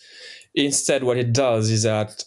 [0.54, 2.24] Instead, what it does is that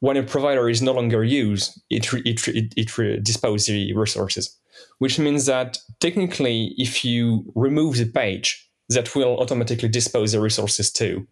[0.00, 3.92] when a provider is no longer used, it, re- it, it, it re- disposes the
[3.94, 4.58] resources
[4.98, 10.92] which means that technically, if you remove the page, that will automatically dispose the resources
[10.92, 11.26] too.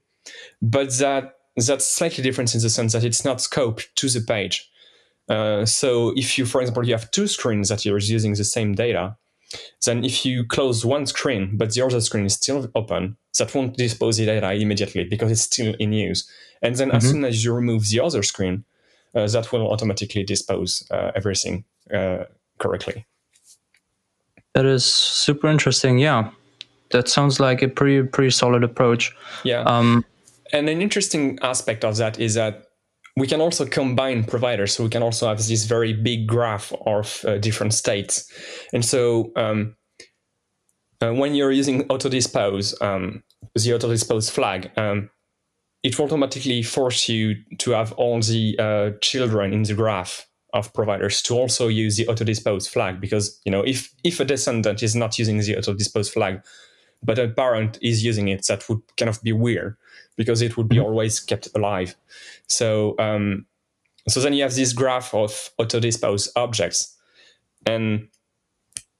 [0.62, 4.70] But that that's slightly different in the sense that it's not scoped to the page.
[5.28, 8.74] Uh, so if you, for example, you have two screens that you're using the same
[8.74, 9.16] data,
[9.84, 13.76] then if you close one screen but the other screen is still open, that won't
[13.76, 16.28] dispose the data immediately because it's still in use.
[16.62, 16.96] And then mm-hmm.
[16.96, 18.64] as soon as you remove the other screen,
[19.14, 22.24] uh, that will automatically dispose uh, everything uh,
[22.58, 23.06] correctly.
[24.54, 25.98] That is super interesting.
[25.98, 26.30] Yeah,
[26.90, 29.14] that sounds like a pretty pretty solid approach.
[29.44, 29.62] Yeah.
[29.62, 30.04] Um,
[30.52, 32.66] and an interesting aspect of that is that
[33.16, 34.74] we can also combine providers.
[34.74, 38.30] So we can also have this very big graph of uh, different states.
[38.72, 39.76] And so um,
[41.00, 43.22] uh, when you're using auto dispose, um,
[43.54, 45.10] the auto dispose flag, um,
[45.82, 50.72] it will automatically force you to have all the uh, children in the graph of
[50.72, 54.82] providers to also use the auto dispose flag because you know if if a descendant
[54.82, 56.42] is not using the auto dispose flag
[57.02, 59.76] but a parent is using it that would kind of be weird
[60.16, 60.86] because it would be mm-hmm.
[60.86, 61.96] always kept alive
[62.46, 63.46] so um,
[64.08, 66.96] so then you have this graph of auto dispose objects
[67.66, 68.08] and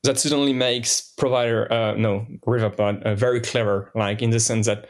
[0.03, 4.89] that suddenly makes provider uh, no riverpod uh, very clever like in the sense that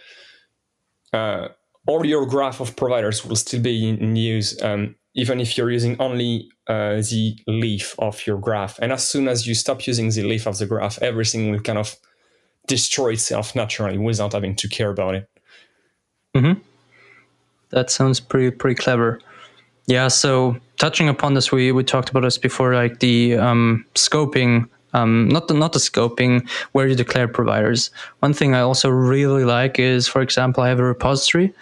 [1.12, 1.48] uh,
[1.86, 5.70] all your graph of providers will still be in, in use um, even if you're
[5.70, 8.78] using only uh, the leaf of your graph.
[8.80, 11.78] And as soon as you stop using the leaf of the graph, everything will kind
[11.78, 11.96] of
[12.66, 15.28] destroy itself naturally without having to care about it.
[16.36, 16.60] Mm-hmm.
[17.70, 19.20] That sounds pretty pretty clever.
[19.86, 20.08] Yeah.
[20.08, 25.28] So touching upon this, we we talked about this before, like the um, scoping um,
[25.28, 27.90] not the not the scoping where you declare providers.
[28.20, 31.54] One thing I also really like is, for example, I have a repository,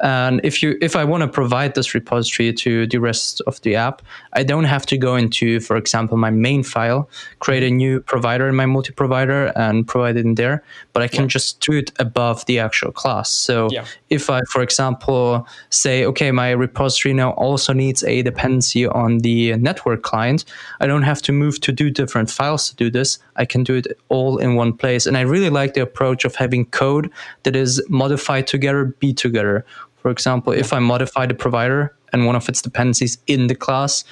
[0.00, 3.76] and if you if I want to provide this repository to the rest of the
[3.76, 7.08] app, I don't have to go into, for example, my main file,
[7.40, 10.62] create a new provider in my multi-provider, and provide it in there.
[10.92, 11.28] But I can yeah.
[11.28, 13.30] just do it above the actual class.
[13.30, 13.84] So yeah.
[14.10, 19.56] if I, for example, say, okay, my repository now also needs a dependency on the
[19.56, 20.44] network client,
[20.80, 23.18] I don't have to move to do different files to do this.
[23.36, 25.06] I can do it all in one place.
[25.06, 27.10] And I really like the approach of having code
[27.42, 29.64] that is modified together, be together.
[29.96, 34.04] For example, if I modify the provider and one of its dependencies in the class,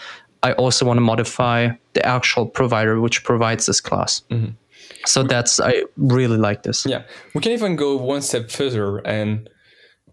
[0.42, 4.22] I also want to modify the actual provider which provides this class.
[4.30, 4.52] Mm-hmm.
[5.04, 6.86] So that's I really like this.
[6.86, 7.02] Yeah,
[7.34, 9.48] we can even go one step further and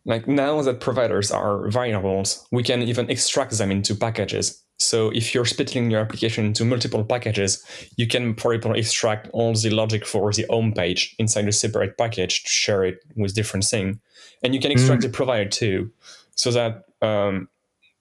[0.05, 4.62] like now that providers are variables, we can even extract them into packages.
[4.77, 7.63] So if you're splitting your application into multiple packages,
[7.95, 11.97] you can, for example, extract all the logic for the home page inside a separate
[11.97, 13.99] package to share it with different thing.
[14.43, 15.05] And you can extract mm.
[15.05, 15.91] the provider too,
[16.35, 17.47] so that um,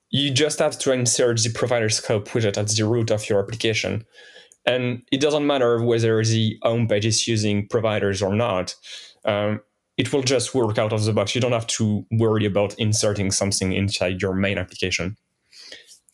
[0.09, 4.05] you just have to insert the provider scope widget at the root of your application.
[4.65, 8.75] And it doesn't matter whether the home page is using providers or not.
[9.25, 9.61] Um,
[9.97, 11.35] it will just work out of the box.
[11.35, 15.17] You don't have to worry about inserting something inside your main application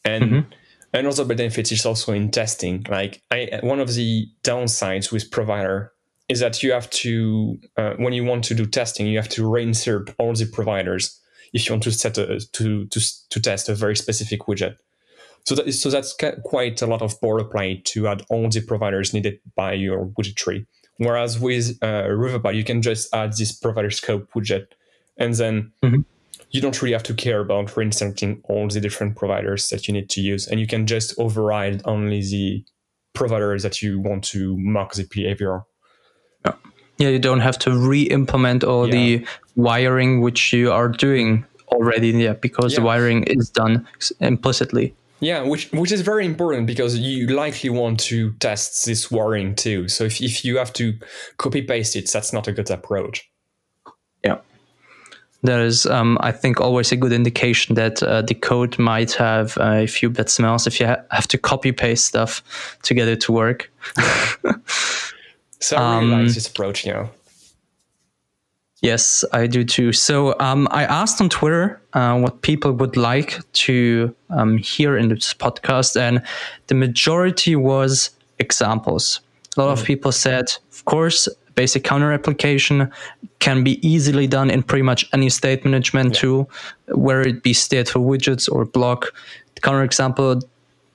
[0.06, 0.50] and mm-hmm.
[0.94, 5.92] another benefit is also in testing like I, one of the downsides with provider
[6.28, 9.44] is that you have to uh, when you want to do testing you have to
[9.44, 11.20] reinsert all the providers
[11.54, 14.76] if you want to set a, to, to to test a very specific widget
[15.46, 19.14] so that is, so that's quite a lot of boilerplate to add all the providers
[19.14, 20.66] needed by your widget tree
[21.00, 24.68] Whereas with uh, Riverpod, you can just add this provider scope widget,
[25.18, 26.04] and then Mhm.
[26.52, 30.10] You don't really have to care about reinstating all the different providers that you need
[30.10, 32.64] to use, and you can just override only the
[33.14, 35.64] providers that you want to mark the behavior.
[37.00, 39.26] Yeah, you don't have to re-implement all the
[39.56, 42.10] wiring which you are doing already.
[42.10, 43.88] Yeah, because the wiring is done
[44.20, 44.94] implicitly.
[45.22, 49.88] Yeah, which which is very important because you likely want to test this wiring too.
[49.88, 50.94] So if, if you have to
[51.38, 53.29] copy paste it, that's not a good approach.
[55.44, 59.58] That is, um, I think, always a good indication that uh, the code might have
[59.58, 62.44] a few bad smells if you ha- have to copy paste stuff
[62.84, 63.72] to get it to work.
[65.62, 67.10] So I really Um, like this approach, you know.
[68.82, 69.92] Yes, I do too.
[69.92, 75.10] So um, I asked on Twitter uh, what people would like to um, hear in
[75.10, 76.22] this podcast, and
[76.68, 79.20] the majority was examples.
[79.58, 81.28] A lot of people said, of course,
[81.60, 82.90] basic counter application
[83.40, 86.50] can be easily done in pretty much any state management tool,
[86.88, 89.14] whether it be stateful widgets or bloc.
[89.56, 90.40] The counter example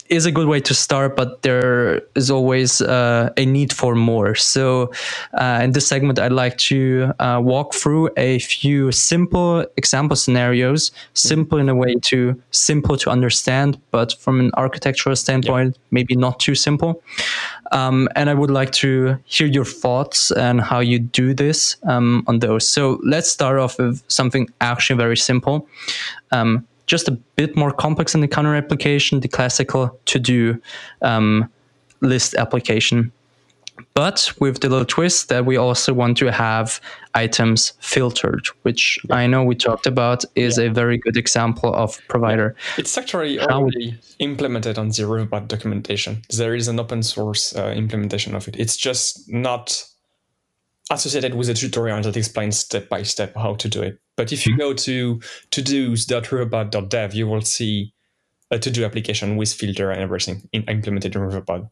[0.08, 4.34] is a good way to start, but there is always uh, a need for more.
[4.34, 4.92] So,
[5.34, 10.92] uh, in this segment, I'd like to uh, walk through a few simple example scenarios,
[11.14, 16.38] simple in a way to simple to understand, but from an architectural standpoint, maybe not
[16.38, 17.02] too simple.
[17.72, 22.24] Um, and I would like to hear your thoughts and how you do this um,
[22.26, 22.68] on those.
[22.68, 25.66] So let's start off with something actually very simple.
[26.30, 30.60] Um, just a bit more complex in the counter application, the classical to do
[31.02, 31.50] um,
[32.00, 33.12] list application.
[33.94, 36.80] But with the little twist that we also want to have
[37.14, 42.54] items filtered, which I know we talked about is a very good example of provider.
[42.76, 46.22] It's actually How already implemented on the Riverpod documentation.
[46.30, 48.56] There is an open source uh, implementation of it.
[48.58, 49.84] It's just not
[50.90, 53.98] associated with a tutorial that explains step by step how to do it.
[54.16, 57.92] But if you go to to-dos.riverpod.dev, you will see
[58.50, 61.68] a to-do application with filter and everything in, implemented in Riverpod.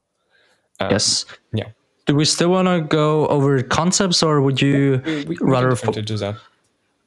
[0.81, 1.25] Um, Yes.
[1.53, 1.67] Yeah.
[2.07, 5.71] Do we still want to go over concepts or would you We, we, we rather
[5.71, 6.37] fo- definitely do that.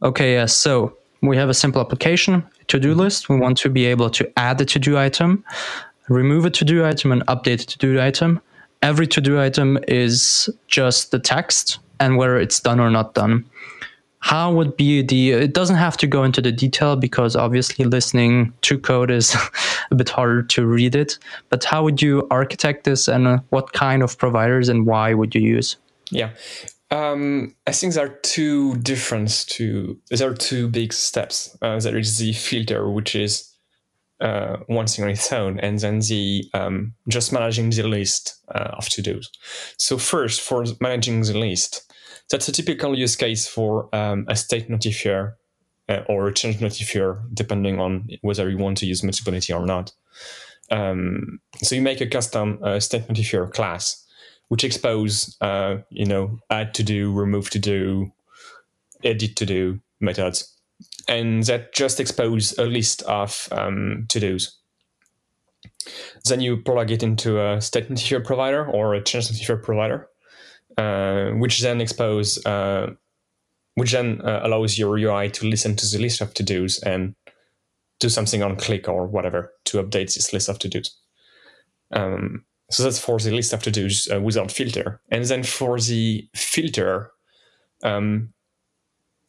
[0.03, 0.55] Okay, yes.
[0.55, 3.27] So we have a simple application, to do list.
[3.27, 5.43] We want to be able to add a to do item,
[6.07, 8.39] remove a to do item, and update a to do item.
[8.81, 13.43] Every to do item is just the text and whether it's done or not done.
[14.25, 18.51] How would be the, it doesn't have to go into the detail because obviously listening
[18.63, 19.35] to code is
[19.91, 21.19] a bit harder to read it.
[21.49, 25.35] But how would you architect this and uh, what kind of providers and why would
[25.35, 25.77] you use?
[26.09, 26.31] Yeah.
[26.89, 31.55] Um, I think there are two difference to there are two big steps.
[31.61, 33.53] Uh, there is the filter, which is
[34.21, 38.71] uh, one thing on its own, and then the um, just managing the list uh,
[38.73, 39.29] of to dos.
[39.77, 41.85] So first, for managing the list,
[42.29, 45.33] that's a typical use case for um, a state notifier
[45.89, 49.91] uh, or a change notifier, depending on whether you want to use mutability or not.
[50.71, 54.05] Um, so you make a custom uh, state notifier class
[54.49, 58.11] which expose, uh, you know, add to do, remove to do,
[59.03, 60.51] edit to do methods.
[61.07, 64.59] And that just expose a list of um, to dos.
[66.25, 70.09] Then you plug it into a state notifier provider or a change notifier provider,
[70.77, 72.91] which then expose, uh,
[73.75, 77.15] which then uh, allows your UI to listen to the list of to dos and
[77.99, 80.97] do something on click or whatever to update this list of to dos.
[81.91, 85.01] Um, so that's for the list of to dos uh, without filter.
[85.11, 87.11] And then for the filter,
[87.83, 88.33] um,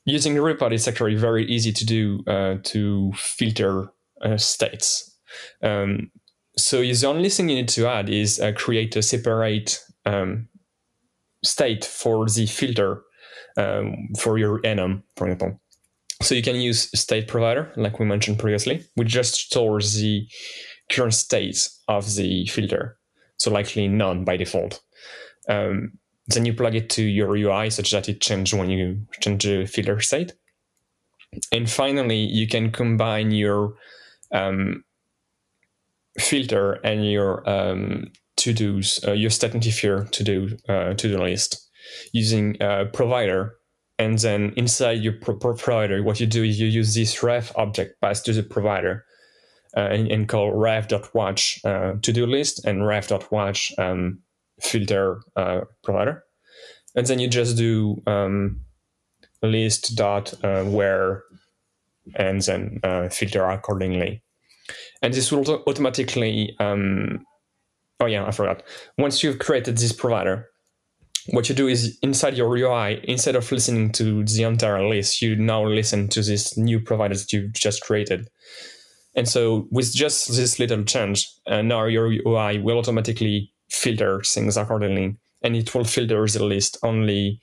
[0.05, 3.88] using the Riverpod, it's actually very easy to do uh, to filter
[4.22, 5.16] uh, states.
[5.62, 6.11] Um,
[6.57, 10.49] so the only thing you need to add is uh, create a separate um,
[11.47, 13.03] state for the filter
[13.57, 15.61] um, for your enum, for example.
[16.22, 20.26] So you can use state provider, like we mentioned previously, which just stores the
[20.90, 22.99] current state of the filter
[23.38, 24.80] so likely none by default.
[25.49, 29.44] Um, then you plug it to your UI such that it changes when you change
[29.44, 30.32] the filter state.
[31.53, 33.74] And finally, you can combine your
[34.32, 34.84] um,
[36.18, 38.11] filter and your um,
[38.47, 41.70] to dos, uh, your state notifier to do uh, to do list
[42.12, 43.55] using uh, provider.
[43.99, 47.57] And then inside your pro- pro- provider, what you do is you use this ref
[47.57, 49.05] object passed to the provider
[49.74, 54.20] and, and call ref.watch uh, to-do list and ref.watch um,
[54.61, 55.20] filter
[55.82, 56.24] provider.
[56.94, 58.61] And then you just do um,
[59.42, 61.24] list dot uh, where
[62.14, 64.22] and then uh, filter accordingly.
[65.03, 67.24] And this will auto- automatically, um,
[68.01, 68.62] oh yeah, I forgot.
[68.99, 70.49] Once you've created this provider,
[71.30, 75.34] what you do is inside your UI, instead of listening to the entire list, you
[75.36, 78.28] now listen to this new provider that you've just created.
[79.14, 84.57] And so with just this little change, uh, now your UI will automatically filter things
[84.57, 87.40] accordingly, and it will filter the list only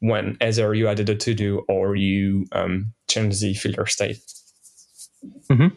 [0.00, 4.20] when either you added a to do or you um, change the filter state.
[5.50, 5.68] Mm-hmm.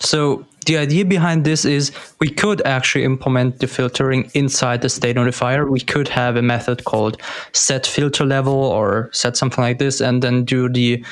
[0.00, 5.16] So the idea behind this is we could actually implement the filtering inside the state
[5.16, 5.68] notifier.
[5.68, 7.20] We could have a method called
[7.52, 11.04] set filter level or set something like this, and then do the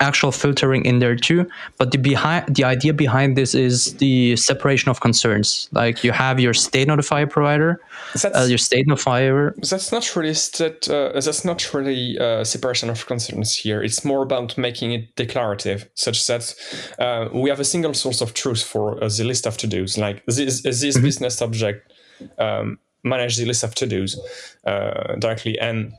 [0.00, 1.48] actual filtering in there too.
[1.76, 5.68] But the behind the idea behind this is the separation of concerns.
[5.72, 7.80] Like you have your state notifier provider,
[8.24, 9.54] uh, your state notifier.
[9.68, 13.82] That's not really state, uh, that's not really uh, separation of concerns here.
[13.82, 16.54] It's more about making it declarative, such that
[16.98, 19.98] uh, we have a single source of truth for uh, the list of to dos.
[19.98, 21.02] Like this, this mm-hmm.
[21.02, 21.92] business object
[22.38, 24.16] um, manage the list of to dos
[24.64, 25.92] uh, directly, and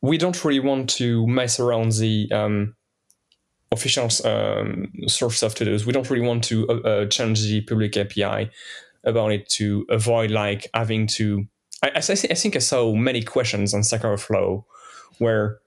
[0.00, 2.74] we don't really want to mess around the um,
[3.74, 5.84] official um, source of to-dos.
[5.84, 8.50] We don't really want to uh, uh change the public API
[9.04, 11.46] about it to avoid like having to.
[11.82, 14.64] I, I, I think I saw many questions on Overflow
[15.18, 15.58] where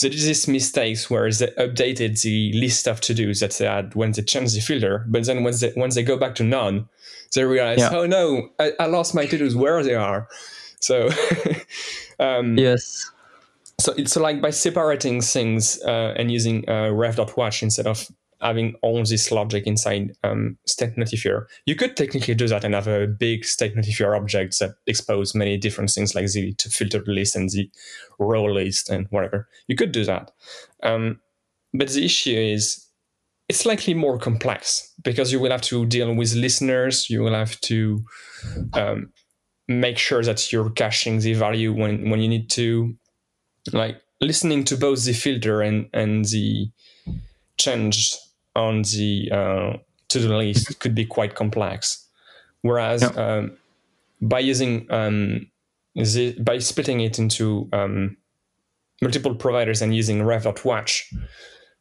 [0.00, 4.12] there is this mistakes where they updated the list of to-dos that they had when
[4.12, 6.88] they changed the filter, but then when they once they go back to none,
[7.34, 7.90] they realize, yeah.
[7.92, 10.28] oh no, I, I, lost my to-dos where they are.
[10.80, 11.08] So
[12.18, 13.10] um, yes,
[13.80, 18.08] so it's like by separating things uh, and using uh, ref.watch instead of
[18.40, 21.46] having all this logic inside um, state notifier.
[21.66, 25.56] You could technically do that and have a big state notifier object that expose many
[25.56, 27.70] different things like the filtered list and the
[28.18, 29.48] row list and whatever.
[29.66, 30.30] You could do that.
[30.82, 31.20] Um,
[31.72, 32.86] but the issue is
[33.48, 37.08] it's slightly more complex because you will have to deal with listeners.
[37.08, 38.04] You will have to
[38.74, 39.10] um,
[39.68, 42.94] make sure that you're caching the value when, when you need to
[43.72, 46.70] like listening to both the filter and and the
[47.56, 48.16] change
[48.56, 49.76] on the uh,
[50.08, 52.08] to the list could be quite complex.
[52.62, 53.08] Whereas yeah.
[53.10, 53.56] um,
[54.20, 55.50] by using um,
[55.94, 58.16] the, by splitting it into um,
[59.02, 61.12] multiple providers and using ref.watch,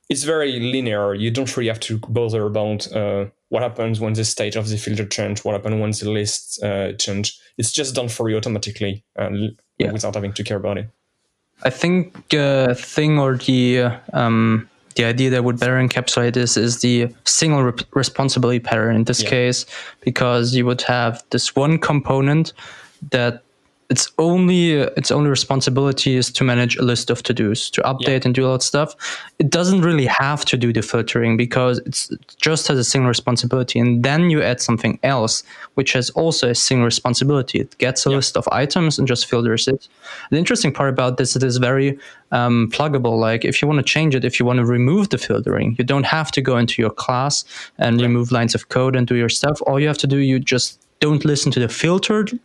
[0.09, 1.13] it's very linear.
[1.13, 4.77] You don't really have to bother about uh, what happens when the state of the
[4.77, 7.39] filter change, what happens when the list uh, change.
[7.57, 9.29] It's just done for you automatically uh,
[9.77, 9.91] yeah.
[9.91, 10.89] without having to care about it.
[11.63, 16.81] I think uh, thing or the um, the idea that would better encapsulate this is
[16.81, 19.29] the single re- responsibility pattern in this yeah.
[19.29, 19.65] case,
[20.01, 22.53] because you would have this one component
[23.11, 23.42] that
[23.89, 28.07] its only its only responsibility is to manage a list of to dos, to update
[28.07, 28.25] yeah.
[28.25, 28.95] and do all that stuff.
[29.39, 33.09] It doesn't really have to do the filtering because it's it just has a single
[33.09, 33.79] responsibility.
[33.79, 35.43] And then you add something else,
[35.75, 37.59] which has also a single responsibility.
[37.59, 38.17] It gets a yeah.
[38.17, 39.87] list of items and just filters it.
[40.31, 41.97] The interesting part about this, is it is very
[42.31, 43.19] um, pluggable.
[43.19, 45.83] Like if you want to change it, if you want to remove the filtering, you
[45.83, 47.43] don't have to go into your class
[47.77, 48.07] and yeah.
[48.07, 49.61] remove lines of code and do your stuff.
[49.67, 52.39] All you have to do, you just don't listen to the filtered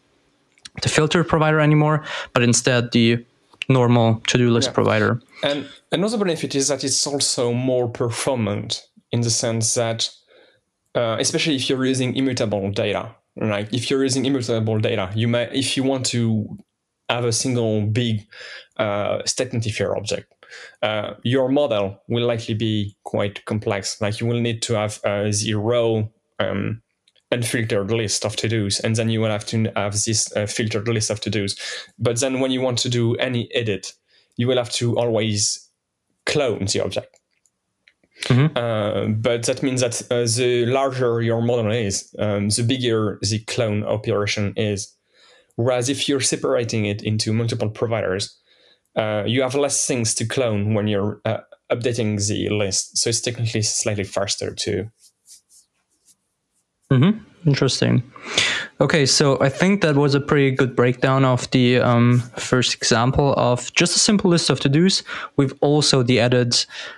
[0.82, 3.24] the filter provider anymore, but instead the
[3.68, 4.74] normal to-do list yeah.
[4.74, 5.20] provider.
[5.42, 10.10] And another benefit is that it's also more performant in the sense that,
[10.94, 15.48] uh, especially if you're using immutable data, like if you're using immutable data, you may,
[15.52, 16.58] if you want to
[17.08, 18.26] have a single big
[18.78, 20.32] uh, state notifier object,
[20.82, 24.00] uh, your model will likely be quite complex.
[24.00, 26.82] Like you will need to have a zero um,
[27.30, 31.10] unfiltered list of to-dos and then you will have to have this uh, filtered list
[31.10, 31.56] of to-dos.
[31.98, 33.92] But then when you want to do any edit
[34.36, 35.68] you will have to always
[36.26, 37.18] clone the object.
[38.24, 38.56] Mm-hmm.
[38.56, 43.38] uh, but that means that uh, the larger your model is um, the bigger the
[43.40, 44.92] clone operation is.
[45.54, 48.36] Whereas if you're separating it into multiple providers
[48.96, 51.38] uh, you have less things to clone when you're uh,
[51.70, 52.98] updating the list.
[52.98, 54.90] So it's technically slightly faster too
[56.90, 57.18] Mm-hmm.
[57.46, 58.02] Interesting.
[58.80, 63.34] Okay, so I think that was a pretty good breakdown of the um, first example
[63.36, 65.02] of just a simple list of to dos.
[65.36, 66.56] We've also the added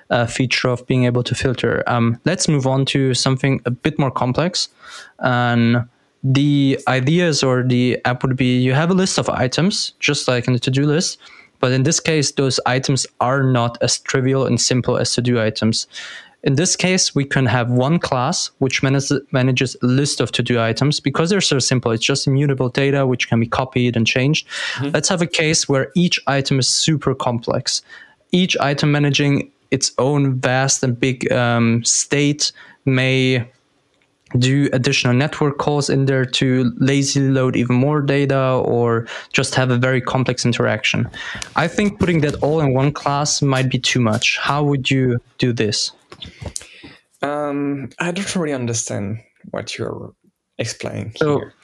[0.08, 1.82] uh, feature of being able to filter.
[1.86, 4.68] Um, let's move on to something a bit more complex.
[5.18, 5.88] And
[6.22, 10.46] the ideas or the app would be you have a list of items, just like
[10.46, 11.18] in the to do list.
[11.60, 15.40] But in this case, those items are not as trivial and simple as to do
[15.40, 15.86] items.
[16.42, 20.60] In this case, we can have one class which manages, manages a list of to-do
[20.60, 21.92] items because they're so simple.
[21.92, 24.48] It's just immutable data which can be copied and changed.
[24.76, 24.90] Mm-hmm.
[24.94, 27.82] Let's have a case where each item is super complex.
[28.32, 32.52] Each item managing its own vast and big um, state
[32.84, 33.46] may
[34.38, 39.70] do additional network calls in there to lazily load even more data or just have
[39.70, 41.08] a very complex interaction.
[41.56, 44.38] I think putting that all in one class might be too much.
[44.38, 45.92] How would you do this?
[47.22, 49.20] Um, I don't really understand
[49.50, 50.14] what you're
[50.58, 51.54] explaining so, here.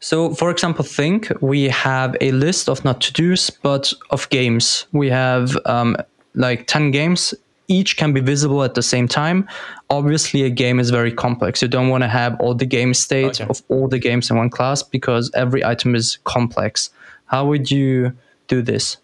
[0.00, 4.86] So, for example, think we have a list of not to dos, but of games.
[4.92, 5.96] We have um,
[6.34, 7.34] like 10 games
[7.68, 9.48] each can be visible at the same time.
[9.90, 11.62] Obviously, a game is very complex.
[11.62, 13.46] You don't want to have all the game state okay.
[13.48, 16.90] of all the games in one class because every item is complex.
[17.26, 18.12] How would you
[18.48, 18.96] do this?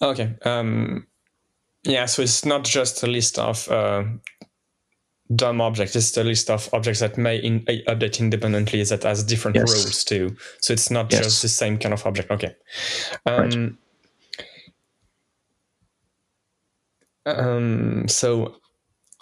[0.00, 0.34] Okay.
[0.44, 1.06] Um,
[1.84, 4.04] yeah, so it's not just a list of uh,
[5.34, 5.96] DOM objects.
[5.96, 9.72] It's a list of objects that may in, uh, update independently that has different yes.
[9.72, 10.36] rules too.
[10.60, 11.24] So it's not yes.
[11.24, 12.30] just the same kind of object.
[12.30, 12.54] Okay.
[13.26, 13.72] Um, right.
[17.26, 18.56] Um, so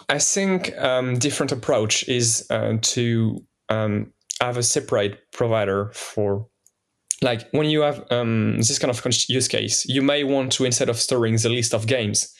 [0.09, 6.47] I think um, different approach is uh, to um, have a separate provider for
[7.21, 10.89] like when you have um, this kind of use case, you may want to instead
[10.89, 12.33] of storing the list of games,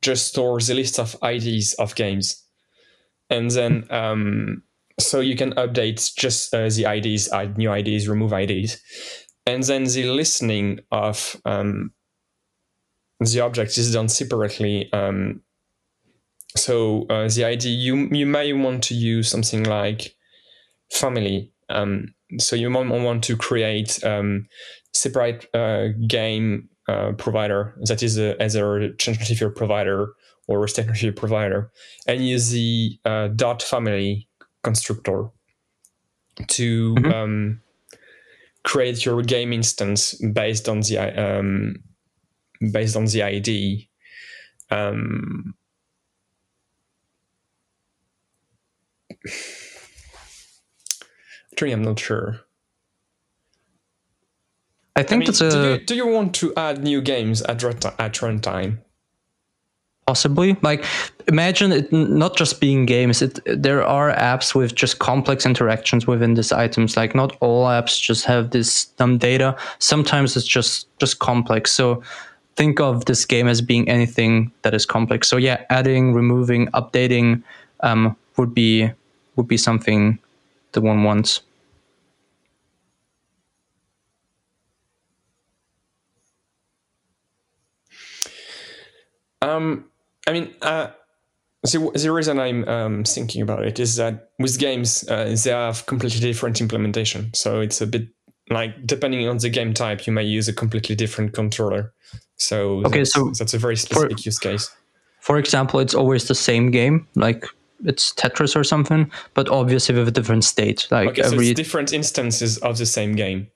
[0.00, 2.42] just store the list of IDs of games,
[3.28, 4.62] and then um,
[4.98, 8.80] so you can update just uh, the IDs, add new IDs, remove IDs,
[9.46, 11.92] and then the listening of um,
[13.20, 14.92] the object is done separately.
[14.92, 15.42] Um,
[16.56, 20.16] so uh, the ID you you may want to use something like
[20.90, 21.52] family.
[21.68, 24.48] Um, so you might want to create um,
[24.92, 30.14] separate uh, game uh, provider that is a, either a change provider
[30.48, 31.70] or a state provider,
[32.08, 34.28] and use the uh, dot family
[34.64, 35.28] constructor
[36.48, 37.12] to mm-hmm.
[37.12, 37.60] um,
[38.64, 41.76] create your game instance based on the um,
[42.72, 43.88] based on the ID.
[44.70, 45.54] Um,
[51.52, 52.40] actually, I'm not sure.
[54.96, 55.50] I think I mean, that's a.
[55.50, 58.78] Do you, do you, want to add new games at at runtime?
[60.06, 60.84] Possibly, like
[61.28, 63.22] imagine it not just being games.
[63.22, 66.96] It there are apps with just complex interactions within these items.
[66.96, 69.56] Like not all apps just have this dumb data.
[69.78, 71.70] Sometimes it's just just complex.
[71.70, 72.02] So
[72.60, 75.26] think of this game as being anything that is complex.
[75.28, 77.42] So yeah, adding, removing, updating
[77.80, 78.90] um, would be
[79.36, 80.18] would be something
[80.72, 81.40] that one wants.
[89.40, 89.86] Um,
[90.26, 90.88] I mean, uh,
[91.62, 95.86] the, the reason I'm um, thinking about it is that with games, uh, they have
[95.86, 97.32] completely different implementation.
[97.32, 98.08] So it's a bit
[98.50, 101.94] like depending on the game type, you may use a completely different controller.
[102.40, 104.70] So okay, that's, so that's a very specific for, use case.
[105.20, 107.44] For example, it's always the same game, like
[107.84, 110.88] it's Tetris or something, but obviously with a different state.
[110.90, 113.48] Like okay, every so different instances of the same game.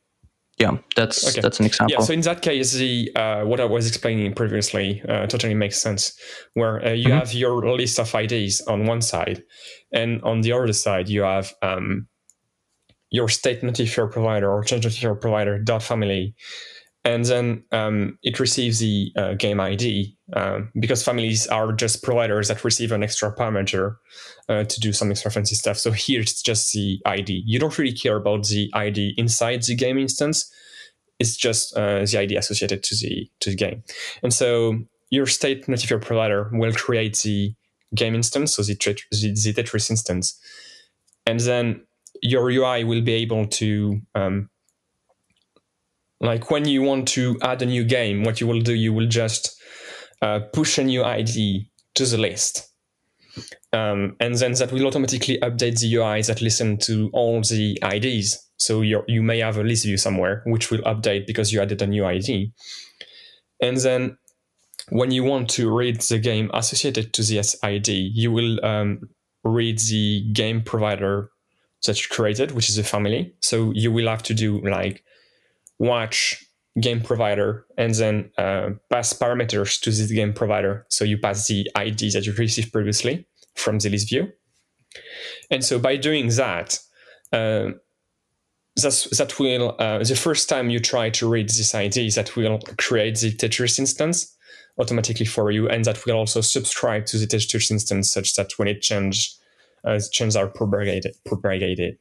[0.58, 1.40] Yeah, that's okay.
[1.40, 1.96] that's an example.
[1.98, 5.78] Yeah, so in that case, the uh, what I was explaining previously uh, totally makes
[5.78, 6.16] sense.
[6.52, 7.18] Where uh, you mm-hmm.
[7.18, 9.42] have your list of IDs on one side,
[9.92, 12.06] and on the other side you have um,
[13.10, 16.34] your state notifier provider or change notifier provider dot family
[17.04, 22.48] and then um, it receives the uh, game ID uh, because families are just providers
[22.48, 23.96] that receive an extra parameter
[24.48, 25.76] uh, to do some extra fancy stuff.
[25.78, 27.42] So here it's just the ID.
[27.46, 30.50] You don't really care about the ID inside the game instance.
[31.18, 33.82] It's just uh, the ID associated to the to the game.
[34.22, 34.78] And so
[35.10, 37.54] your state notifier provider will create the
[37.94, 40.38] game instance, so the, the, the Tetris instance,
[41.26, 41.86] and then
[42.22, 44.48] your UI will be able to um,
[46.24, 49.06] like when you want to add a new game, what you will do, you will
[49.06, 49.60] just
[50.22, 52.70] uh, push a new ID to the list.
[53.72, 58.40] Um, and then that will automatically update the UI that listen to all the IDs.
[58.56, 61.86] So you may have a list view somewhere, which will update because you added a
[61.86, 62.52] new ID.
[63.60, 64.16] And then
[64.88, 69.00] when you want to read the game associated to this ID, you will um,
[69.42, 71.30] read the game provider
[71.84, 73.34] that you created, which is a family.
[73.40, 75.04] So you will have to do like
[75.78, 76.44] watch
[76.80, 80.86] game provider and then uh, pass parameters to this game provider.
[80.88, 84.32] So you pass the ID that you received previously from the list view.
[85.50, 86.78] And so by doing that,
[87.32, 87.70] uh,
[88.76, 93.18] that will, uh, the first time you try to read this ID, that will create
[93.20, 94.36] the Tetris instance
[94.78, 95.68] automatically for you.
[95.68, 99.38] And that will also subscribe to the Tetris instance such that when it changes,
[99.84, 101.98] uh, changes are propagated, propagated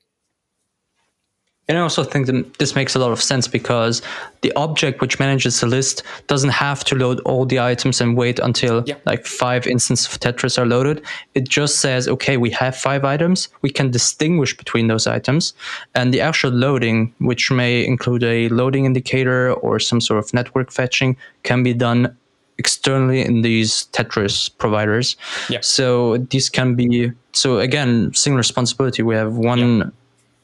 [1.69, 4.01] And I also think that this makes a lot of sense because
[4.41, 8.37] the object which manages the list doesn't have to load all the items and wait
[8.39, 8.95] until Yeah.
[9.05, 11.01] like five instances of Tetris are loaded.
[11.35, 13.47] It just says, okay, we have five items.
[13.61, 15.53] We can distinguish between those items.
[15.95, 20.69] And the actual loading, which may include a loading indicator or some sort of network
[20.69, 22.13] fetching, can be done
[22.57, 25.15] externally in these Tetris providers.
[25.49, 25.59] Yeah.
[25.61, 29.01] So these can be so again, single responsibility.
[29.01, 29.91] We have one a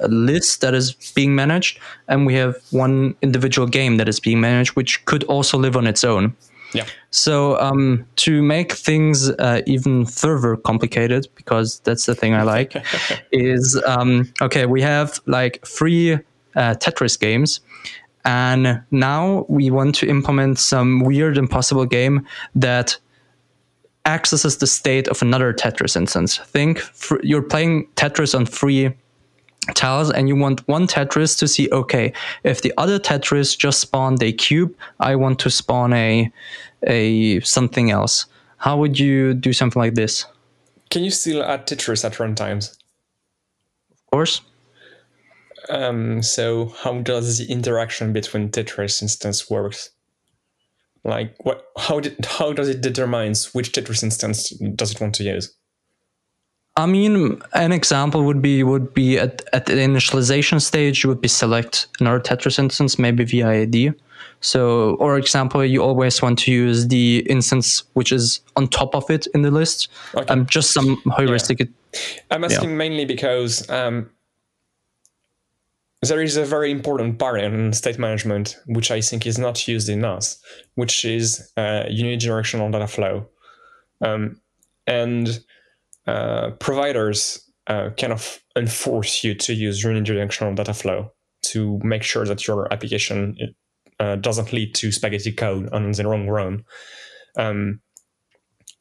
[0.07, 4.71] list that is being managed, and we have one individual game that is being managed,
[4.71, 6.35] which could also live on its own.
[6.73, 6.85] Yeah.
[7.11, 12.75] So um, to make things uh, even further complicated, because that's the thing I like,
[13.31, 14.65] is um, okay.
[14.65, 16.19] We have like three uh,
[16.55, 17.59] Tetris games,
[18.25, 22.97] and now we want to implement some weird, impossible game that
[24.05, 26.37] accesses the state of another Tetris instance.
[26.37, 28.93] Think fr- you're playing Tetris on three
[29.75, 32.13] tiles and you want one Tetris to see, okay,
[32.43, 36.31] if the other Tetris just spawned a cube, I want to spawn a
[36.83, 38.25] a something else.
[38.57, 40.25] How would you do something like this?
[40.89, 42.77] Can you still add Tetris at runtimes?
[43.91, 44.41] Of course.
[45.69, 49.91] Um, so how does the interaction between Tetris instance works?
[51.03, 51.65] Like what?
[51.77, 55.53] How did how does it determines which Tetris instance does it want to use?
[56.79, 61.19] I mean, an example would be would be at, at the initialization stage, you would
[61.19, 63.91] be select another Tetris instance, maybe via ID.
[64.41, 69.09] So, or example, you always want to use the instance which is on top of
[69.09, 69.89] it in the list.
[70.15, 70.33] Okay.
[70.33, 71.67] Um, just some heuristic.
[72.31, 74.09] I'm asking mainly because um,
[76.01, 79.89] there is a very important part in state management which I think is not used
[79.89, 80.35] enough,
[80.75, 83.27] which is uh, unidirectional data flow,
[84.01, 84.39] um,
[84.87, 85.43] and
[86.07, 92.25] uh, providers uh, kind of enforce you to use unidirectional data flow to make sure
[92.25, 93.37] that your application
[93.99, 96.63] uh, doesn't lead to spaghetti code on the wrong run.
[97.37, 97.81] Um,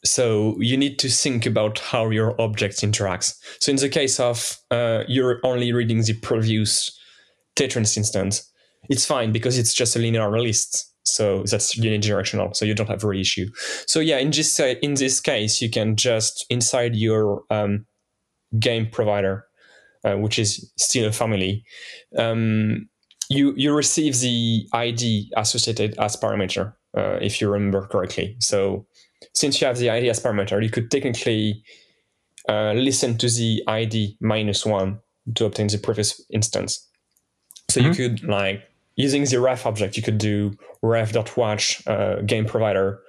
[0.04, 3.34] so you need to think about how your object interacts.
[3.60, 6.96] So in the case of uh, you're only reading the previous
[7.56, 8.48] Tetris instance,
[8.88, 10.94] it's fine because it's just a linear list.
[11.09, 12.54] So that's unidirectional.
[12.54, 13.48] So you don't have a issue.
[13.86, 17.86] So yeah, in this uh, in this case, you can just inside your um,
[18.59, 19.46] game provider,
[20.04, 21.64] uh, which is still a family,
[22.16, 22.88] um,
[23.28, 28.36] you you receive the ID associated as parameter, uh, if you remember correctly.
[28.40, 28.86] So
[29.34, 31.62] since you have the ID as parameter, you could technically
[32.48, 35.00] uh, listen to the ID minus one
[35.34, 36.86] to obtain the previous instance.
[37.70, 38.62] So you could like
[38.99, 43.01] using the ref object, you could do ref.watch uh, game provider,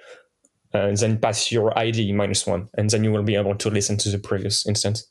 [0.72, 3.98] and then pass your ID minus one, and then you will be able to listen
[3.98, 5.08] to the previous instance.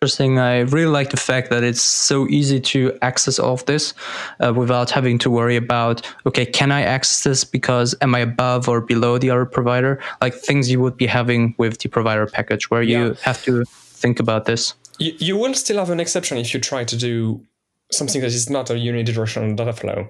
[0.00, 0.38] Interesting.
[0.38, 3.94] I really like the fact that it's so easy to access all of this
[4.38, 8.68] uh, without having to worry about, okay, can I access this because am I above
[8.68, 10.00] or below the other provider?
[10.20, 14.20] Like things you would be having with the provider package where you have to think
[14.20, 14.74] about this.
[15.00, 17.44] You, you will still have an exception if you try to do
[17.90, 20.08] something that is not a unidirectional data flow.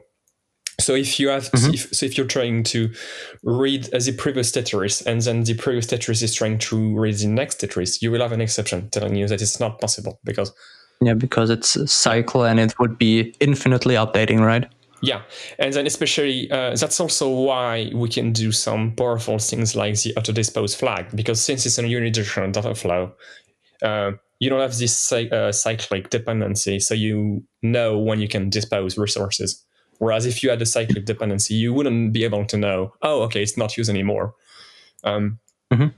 [0.80, 2.92] So if you have, if, so if you're trying to
[3.42, 7.26] read uh, the previous Tetris and then the previous Tetris is trying to read the
[7.26, 10.52] next Tetris, you will have an exception telling you that it's not possible because
[11.00, 14.70] Yeah, because it's a cycle and it would be infinitely updating, right?
[15.00, 15.22] Yeah,
[15.58, 20.14] and then especially uh, that's also why we can do some powerful things like the
[20.16, 23.12] auto dispose flag because since it's a unidirectional data flow,
[23.82, 28.96] uh, you don't have this uh, cyclic dependency, so you know when you can dispose
[28.98, 29.64] resources.
[29.98, 32.92] Whereas if you had a cyclic dependency, you wouldn't be able to know.
[33.02, 34.34] Oh, okay, it's not used anymore.
[35.04, 35.38] Um,
[35.72, 35.92] Mhm.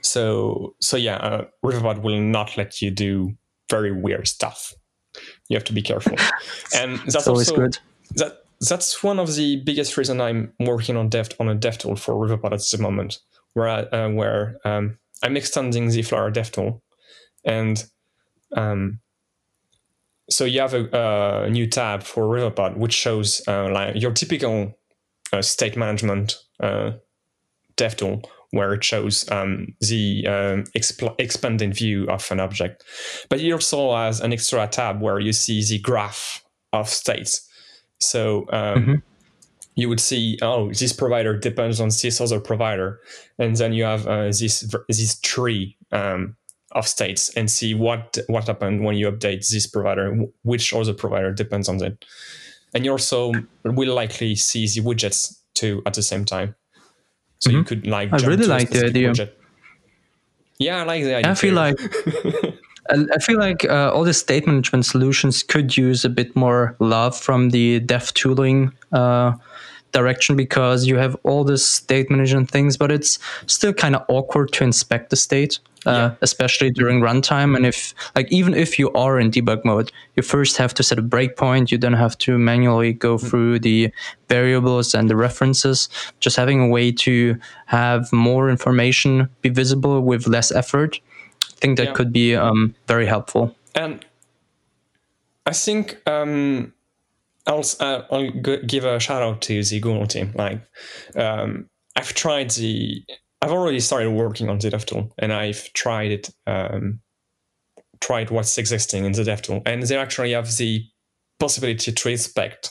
[0.00, 3.36] So so yeah, uh, Riverpod will not let you do
[3.70, 4.72] very weird stuff.
[5.48, 6.16] You have to be careful,
[6.74, 7.78] and that's It's always also good.
[8.16, 11.96] that that's one of the biggest reason I'm working on dev on a dev tool
[11.96, 13.18] for Riverpod at the moment,
[13.54, 16.82] where I, uh, where um, I'm extending the Flutter dev tool,
[17.44, 17.84] and
[18.56, 19.00] um,
[20.30, 24.78] so you have a, a new tab for Riverpod which shows uh, like your typical
[25.32, 26.92] uh, state management uh,
[27.76, 32.84] dev tool where it shows um, the um, expl- expanded view of an object,
[33.28, 37.48] but it also has an extra tab where you see the graph of states.
[37.98, 39.02] So um, Mhm.
[39.74, 43.00] you would see, oh, this provider depends on this other provider,
[43.40, 46.36] and then you have uh, this this tree um,
[46.74, 51.32] of states, and see what what happened when you update this provider, which other provider
[51.32, 52.04] depends on that.
[52.74, 53.32] and you also
[53.64, 56.54] will likely see the widgets too at the same time.
[57.38, 57.66] So you Mhm.
[57.66, 58.12] could like.
[58.12, 59.10] I really like the idea.
[59.12, 59.30] widget.
[60.58, 61.30] Yeah, I like the idea.
[61.30, 61.76] I feel like
[62.90, 66.74] I, I feel like uh, all the state management solutions could use a bit more
[66.80, 69.32] love from the dev tooling uh,
[69.94, 74.52] direction because you have all this state management things, but it's still kind of awkward
[74.52, 75.58] to inspect the state.
[75.86, 76.10] Uh, Yeah.
[76.22, 80.56] especially during runtime, and if like even if you are in debug mode, you first
[80.56, 81.70] have to set a breakpoint.
[81.70, 83.90] You then have to manually go through the
[84.30, 85.88] variables and the references.
[86.24, 87.36] Just having a way to
[87.66, 91.00] have more information be visible with less effort,
[91.52, 91.96] I think that Yeah.
[91.96, 93.54] could be um, very helpful.
[93.74, 94.02] And
[95.44, 96.72] I think um,
[97.46, 100.32] I'll, uh, I'll g- give a shout out to the Google team.
[100.34, 100.62] Like,
[101.16, 103.02] um, I've tried the,
[103.42, 107.00] I've already started working on the DevTool, and I've tried it, um,
[108.00, 110.84] tried what's existing in the DevTool, and they actually have the
[111.38, 112.70] possibility to inspect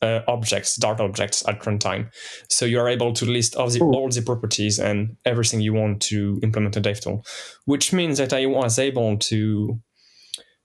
[0.00, 2.10] uh, objects, Dart objects at runtime.
[2.48, 6.00] So you are able to list all the, all the properties and everything you want
[6.02, 7.26] to implement in DevTool,
[7.64, 9.80] which means that I was able to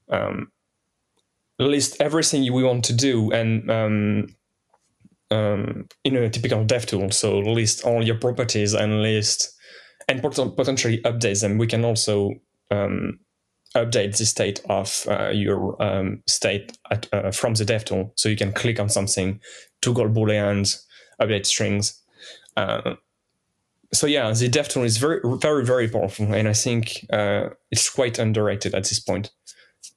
[0.09, 0.51] um,
[1.67, 4.27] list everything we want to do and um,
[5.31, 7.11] um, in a typical dev tool.
[7.11, 9.53] So list all your properties and list
[10.07, 11.57] and pot- potentially update them.
[11.57, 12.31] We can also
[12.71, 13.19] um,
[13.75, 18.13] update the state of uh, your um, state at, uh, from the dev tool.
[18.15, 19.39] So you can click on something,
[19.81, 20.83] toggle booleans,
[21.21, 21.99] update strings.
[22.55, 22.95] Uh,
[23.93, 27.89] so yeah, the dev tool is very, very, very powerful, and I think uh, it's
[27.89, 29.31] quite underrated at this point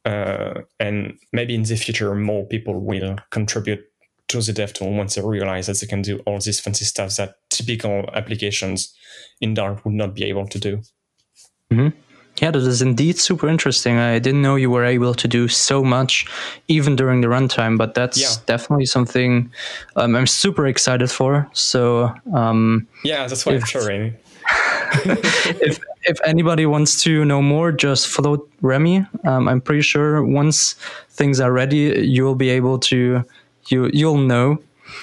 [0.07, 3.81] uh, and maybe in the future more people will contribute
[4.29, 7.17] to the dev tool once they realize that they can do all this fancy stuff
[7.17, 8.95] that typical applications
[9.41, 10.83] in Dart would not be able to do.
[12.43, 13.97] Yeah, that is indeed super interesting.
[13.97, 16.27] I didn't know you were able to do so much
[16.69, 18.35] even during the runtime, but that's Yeah.
[18.47, 19.51] definitely something
[19.97, 21.49] um, I'm super excited for.
[21.55, 24.15] So um, Yeah, that's I'm If- sharing.
[25.61, 29.07] if if anybody wants to know more, just follow Remi.
[29.25, 30.75] Um, I'm pretty sure once
[31.11, 33.25] things are ready, you will be able to
[33.69, 34.59] you you'll know.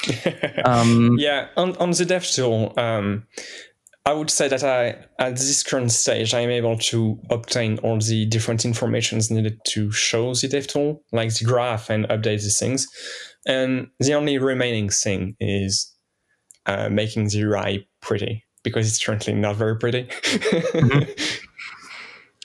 [0.66, 3.28] Um, Yeah, on, on the dev tool, um,
[4.06, 8.26] I would say that I at this current stage I'm able to obtain all the
[8.26, 12.88] different informations needed to show the dev tool, like the graph and update these things.
[13.46, 15.94] And the only remaining thing is
[16.66, 20.08] uh, making the UI pretty because it's currently not very pretty.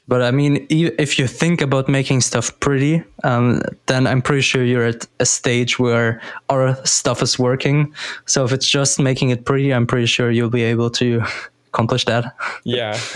[0.09, 4.65] But I mean, if you think about making stuff pretty, um, then I'm pretty sure
[4.65, 7.93] you're at a stage where our stuff is working.
[8.25, 11.23] So if it's just making it pretty, I'm pretty sure you'll be able to
[11.69, 12.35] accomplish that.
[12.65, 12.99] yeah.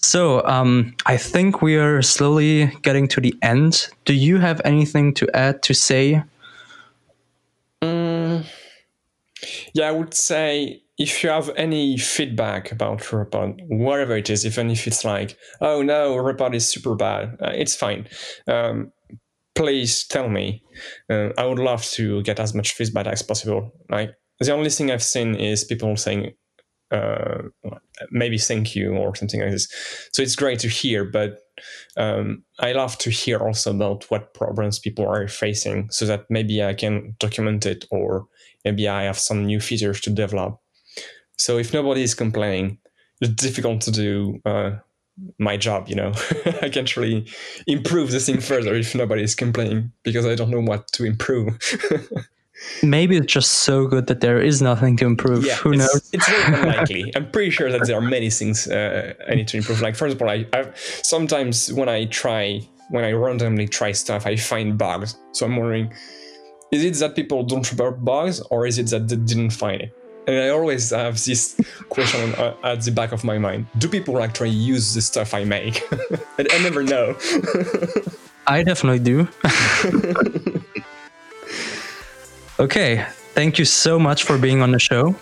[0.00, 3.88] So um, I think we are slowly getting to the end.
[4.04, 6.22] Do you have anything to add to say?
[7.82, 8.46] Mm,
[9.74, 14.70] yeah, I would say if you have any feedback about Riverpod, whatever it is, even
[14.70, 18.08] if it's like, oh no, Riverpod is super bad, uh, it's fine.
[18.46, 18.92] Um,
[19.54, 20.62] please tell me.
[21.10, 23.72] Uh, I would love to get as much feedback as possible.
[23.90, 26.32] Like the only thing I've seen is people saying
[26.90, 27.42] uh,
[28.10, 29.68] maybe thank you or something like this.
[30.12, 31.40] So it's great to hear, but
[31.96, 36.62] um, I love to hear also about what problems people are facing so that maybe
[36.62, 38.26] I can document it or
[38.68, 40.60] maybe I have some new features to develop.
[41.38, 42.78] So if nobody is complaining,
[43.20, 44.70] it's difficult to do uh,
[45.38, 46.12] my job, you know.
[46.62, 47.26] I can't really
[47.66, 51.58] improve the thing further if nobody is complaining because I don't know what to improve.
[52.82, 55.46] Maybe it's just so good that there is nothing to improve.
[55.46, 56.10] Yeah, Who it's, knows?
[56.12, 57.12] It's very unlikely.
[57.16, 59.80] I'm pretty sure that there are many things uh, I need to improve.
[59.80, 62.60] Like, for example, I I've, sometimes when I try,
[62.90, 65.16] when I randomly try stuff, I find bugs.
[65.32, 65.94] So I'm wondering,
[66.70, 69.94] is it that people don't report bugs, or is it that they didn't find it?
[70.26, 71.58] And I always have this
[71.88, 75.44] question uh, at the back of my mind: Do people actually use the stuff I
[75.44, 75.82] make?
[76.38, 77.16] and I never know.
[78.46, 79.28] I definitely do.
[82.58, 85.14] okay, thank you so much for being on the show.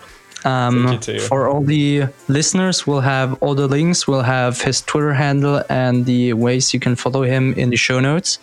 [0.45, 1.25] Um, Thank you too.
[1.25, 4.07] For all the listeners, we'll have all the links.
[4.07, 7.99] We'll have his Twitter handle and the ways you can follow him in the show
[7.99, 8.39] notes.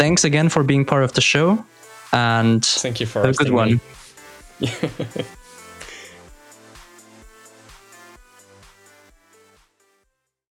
[0.00, 1.64] Thanks again for being part of the show,
[2.12, 3.80] and Thank you for a good one.